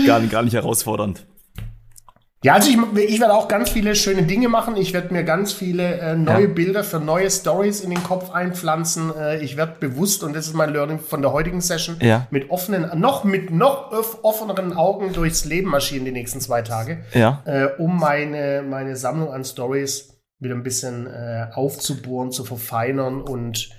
gar, 0.05 0.21
gar 0.21 0.43
nicht 0.43 0.53
herausfordernd. 0.53 1.25
Ja, 2.43 2.55
also 2.55 2.71
ich, 2.71 3.03
ich 3.03 3.19
werde 3.19 3.35
auch 3.35 3.47
ganz 3.47 3.69
viele 3.69 3.93
schöne 3.93 4.23
Dinge 4.23 4.49
machen. 4.49 4.75
Ich 4.75 4.93
werde 4.93 5.13
mir 5.13 5.23
ganz 5.23 5.53
viele 5.53 5.99
äh, 5.99 6.15
neue 6.15 6.47
ja. 6.47 6.53
Bilder 6.53 6.83
für 6.83 6.99
neue 6.99 7.29
Stories 7.29 7.81
in 7.81 7.91
den 7.91 8.01
Kopf 8.01 8.31
einpflanzen. 8.31 9.13
Äh, 9.15 9.43
ich 9.43 9.57
werde 9.57 9.75
bewusst, 9.79 10.23
und 10.23 10.35
das 10.35 10.47
ist 10.47 10.55
mein 10.55 10.73
Learning 10.73 10.99
von 10.99 11.21
der 11.21 11.33
heutigen 11.33 11.61
Session, 11.61 11.97
ja. 12.01 12.25
mit 12.31 12.49
offenen, 12.49 12.99
noch 12.99 13.23
mit 13.25 13.51
noch 13.51 13.91
offeneren 14.23 14.73
Augen 14.73 15.13
durchs 15.13 15.45
Leben 15.45 15.69
marschieren 15.69 16.03
die 16.03 16.11
nächsten 16.11 16.41
zwei 16.41 16.63
Tage, 16.63 17.03
ja. 17.13 17.43
äh, 17.45 17.67
um 17.77 17.99
meine, 17.99 18.63
meine 18.67 18.95
Sammlung 18.95 19.31
an 19.31 19.45
Stories 19.45 20.10
wieder 20.41 20.55
ein 20.55 20.63
bisschen 20.63 21.07
äh, 21.07 21.47
aufzubohren, 21.53 22.31
zu 22.31 22.43
verfeinern 22.43 23.21
und 23.21 23.69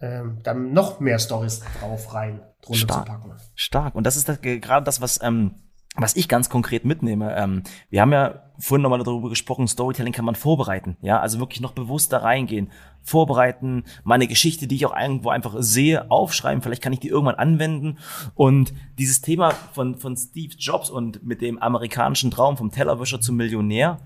ähm, 0.00 0.38
dann 0.42 0.72
noch 0.72 0.98
mehr 0.98 1.18
Stories 1.18 1.62
drauf 1.78 2.14
rein, 2.14 2.40
drunter 2.62 2.80
Stark. 2.80 3.06
zu 3.06 3.12
packen. 3.12 3.32
Stark. 3.54 3.94
Und 3.94 4.04
das 4.04 4.16
ist 4.16 4.28
das, 4.28 4.40
gerade 4.40 4.84
das, 4.84 5.00
was 5.00 5.22
ähm, 5.22 5.54
was 5.96 6.14
ich 6.14 6.28
ganz 6.28 6.48
konkret 6.48 6.84
mitnehme, 6.84 7.34
ähm, 7.36 7.62
wir 7.90 8.00
haben 8.00 8.12
ja 8.12 8.44
vorhin 8.58 8.82
nochmal 8.82 9.02
darüber 9.02 9.28
gesprochen, 9.28 9.66
Storytelling 9.66 10.12
kann 10.12 10.24
man 10.24 10.36
vorbereiten, 10.36 10.96
ja, 11.02 11.18
also 11.18 11.40
wirklich 11.40 11.60
noch 11.60 11.72
bewusster 11.72 12.22
reingehen, 12.22 12.70
vorbereiten, 13.02 13.84
meine 14.04 14.28
Geschichte, 14.28 14.68
die 14.68 14.76
ich 14.76 14.86
auch 14.86 14.96
irgendwo 14.96 15.30
einfach 15.30 15.56
sehe, 15.58 16.08
aufschreiben, 16.10 16.62
vielleicht 16.62 16.82
kann 16.82 16.92
ich 16.92 17.00
die 17.00 17.08
irgendwann 17.08 17.34
anwenden 17.34 17.98
und 18.34 18.72
dieses 18.98 19.20
Thema 19.20 19.50
von, 19.50 19.96
von 19.96 20.16
Steve 20.16 20.54
Jobs 20.56 20.90
und 20.90 21.24
mit 21.24 21.40
dem 21.40 21.58
amerikanischen 21.58 22.30
Traum 22.30 22.56
vom 22.56 22.70
Tellerwischer 22.70 23.20
zum 23.20 23.36
Millionär, 23.36 23.98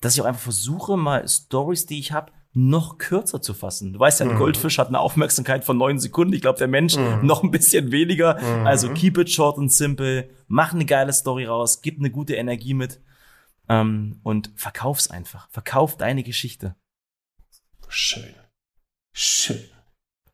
dass 0.00 0.14
ich 0.14 0.20
auch 0.20 0.26
einfach 0.26 0.42
versuche, 0.42 0.96
mal 0.96 1.26
Stories, 1.28 1.86
die 1.86 1.98
ich 1.98 2.12
habe, 2.12 2.32
noch 2.54 2.98
kürzer 2.98 3.40
zu 3.40 3.54
fassen. 3.54 3.92
Du 3.92 4.00
weißt 4.00 4.20
ja, 4.20 4.26
ein 4.26 4.34
mhm. 4.34 4.38
Goldfisch 4.38 4.78
hat 4.78 4.88
eine 4.88 4.98
Aufmerksamkeit 4.98 5.64
von 5.64 5.76
neun 5.76 5.98
Sekunden. 5.98 6.32
Ich 6.32 6.40
glaube, 6.40 6.58
der 6.58 6.68
Mensch 6.68 6.96
mhm. 6.96 7.24
noch 7.24 7.42
ein 7.42 7.50
bisschen 7.50 7.92
weniger. 7.92 8.40
Mhm. 8.40 8.66
Also 8.66 8.92
keep 8.92 9.18
it 9.18 9.30
short 9.30 9.58
and 9.58 9.72
simple. 9.72 10.28
Mach 10.48 10.72
eine 10.72 10.84
geile 10.84 11.12
Story 11.12 11.44
raus. 11.44 11.82
Gib 11.82 11.98
eine 11.98 12.10
gute 12.10 12.34
Energie 12.34 12.74
mit. 12.74 13.00
Ähm, 13.68 14.20
und 14.22 14.50
verkauf's 14.56 15.10
einfach. 15.10 15.48
Verkauf 15.50 15.96
deine 15.96 16.22
Geschichte. 16.22 16.74
Schön. 17.88 18.34
Schön. 19.12 19.64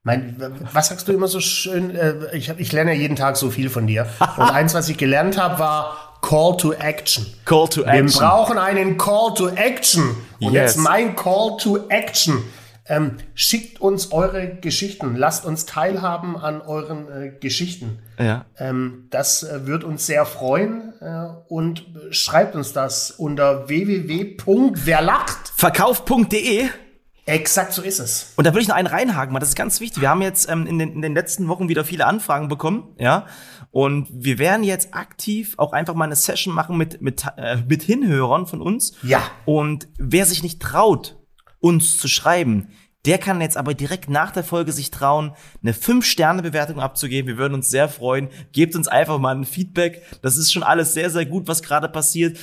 Mein, 0.03 0.37
was 0.73 0.89
sagst 0.89 1.09
du 1.09 1.13
immer 1.13 1.29
so 1.29 1.41
schön? 1.41 1.95
Äh, 1.95 2.37
ich, 2.37 2.51
ich 2.51 2.73
lerne 2.73 2.95
jeden 2.95 3.17
Tag 3.17 3.37
so 3.37 3.51
viel 3.51 3.71
von 3.71 3.87
dir. 3.87 4.07
Und 4.37 4.51
eins, 4.51 4.75
was 4.75 4.89
ich 4.89 4.99
gelernt 4.99 5.39
habe, 5.39 5.59
war 5.59 6.14
Call 6.25 6.57
to 6.57 6.73
Action. 6.73 7.27
Call 7.45 7.69
to 7.69 7.83
Action. 7.85 8.09
Wir 8.09 8.29
brauchen 8.29 8.57
einen 8.57 8.97
Call 8.97 9.35
to 9.35 9.49
Action. 9.51 10.17
Und 10.41 10.55
yes. 10.55 10.75
jetzt 10.75 10.79
mein 10.79 11.15
Call 11.15 11.59
to 11.59 11.87
Action. 11.91 12.43
Ähm, 12.87 13.19
schickt 13.35 13.81
uns 13.81 14.11
eure 14.13 14.57
Geschichten, 14.57 15.17
lasst 15.17 15.47
uns 15.47 15.65
teilhaben 15.65 16.37
an 16.37 16.61
euren 16.61 17.09
äh, 17.11 17.31
Geschichten. 17.39 17.99
Ja. 18.19 18.45
Ähm, 18.59 19.07
das 19.11 19.43
äh, 19.43 19.67
wird 19.67 19.85
uns 19.85 20.07
sehr 20.07 20.27
freuen 20.27 20.93
äh, 21.01 21.29
und 21.49 21.87
schreibt 22.11 22.57
uns 22.57 22.73
das 22.73 23.11
unter 23.11 23.69
www.werlacht. 23.69 25.53
Verkauf.de 25.57 26.69
Exakt 27.27 27.73
so 27.73 27.81
ist 27.81 28.01
es. 28.01 28.33
Und 28.37 28.47
da 28.47 28.53
würde 28.53 28.61
ich 28.61 28.69
noch 28.69 28.77
einen 28.77 28.87
reinhaken, 28.87 29.33
weil 29.33 29.41
das 29.41 29.49
ist 29.49 29.57
ganz 29.57 29.81
wichtig. 29.81 30.03
Wir 30.03 30.11
haben 30.11 30.21
jetzt 30.21 30.49
ähm, 30.51 30.67
in, 30.67 30.79
den, 30.79 30.93
in 30.93 31.03
den 31.03 31.15
letzten 31.15 31.49
Wochen 31.49 31.71
wieder 31.71 31.85
viele 31.85 32.07
Anfragen 32.07 32.49
bekommen, 32.49 32.95
ja. 32.99 33.27
Und 33.75 34.07
wir 34.13 34.39
werden 34.39 34.63
jetzt 34.63 34.95
aktiv 34.95 35.55
auch 35.57 35.73
einfach 35.73 35.95
mal 35.95 36.05
eine 36.05 36.15
Session 36.15 36.55
machen 36.55 36.77
mit, 36.77 37.03
mit, 37.03 37.25
äh, 37.37 37.57
mit 37.69 37.83
Hinhörern 37.83 38.47
von 38.47 38.63
uns. 38.63 38.93
Ja. 39.03 39.21
Und 39.47 39.89
wer 39.99 40.27
sich 40.27 40.45
nicht 40.45 40.63
traut, 40.63 41.17
uns 41.59 41.99
zu 41.99 42.07
schreiben, 42.07 42.69
der 43.05 43.19
kann 43.19 43.41
jetzt 43.41 43.57
aber 43.57 43.75
direkt 43.75 44.09
nach 44.09 44.31
der 44.31 44.45
Folge 44.45 44.71
sich 44.71 44.93
trauen, 44.93 45.33
eine 45.61 45.73
5-Sterne-Bewertung 45.73 46.79
abzugeben. 46.79 47.27
Wir 47.27 47.37
würden 47.37 47.55
uns 47.55 47.69
sehr 47.69 47.89
freuen. 47.89 48.29
Gebt 48.53 48.77
uns 48.77 48.87
einfach 48.87 49.19
mal 49.19 49.35
ein 49.35 49.45
Feedback. 49.45 50.03
Das 50.23 50.37
ist 50.37 50.53
schon 50.53 50.63
alles 50.63 50.95
sehr, 50.95 51.11
sehr 51.11 51.27
gut, 51.27 51.49
was 51.49 51.61
gerade 51.65 51.89
passiert. 51.89 52.39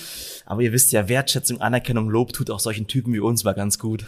Aber 0.46 0.64
ihr 0.64 0.74
wisst 0.74 0.92
ja, 0.92 1.08
Wertschätzung, 1.08 1.62
Anerkennung, 1.62 2.10
Lob 2.10 2.34
tut 2.34 2.52
auch 2.52 2.60
solchen 2.60 2.88
Typen 2.88 3.14
wie 3.14 3.22
uns 3.22 3.46
mal 3.46 3.54
ganz 3.54 3.80
gut. 3.80 4.06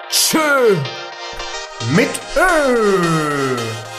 Tschö! 0.09 0.39
Mit 1.91 2.09
Ö. 2.35 3.92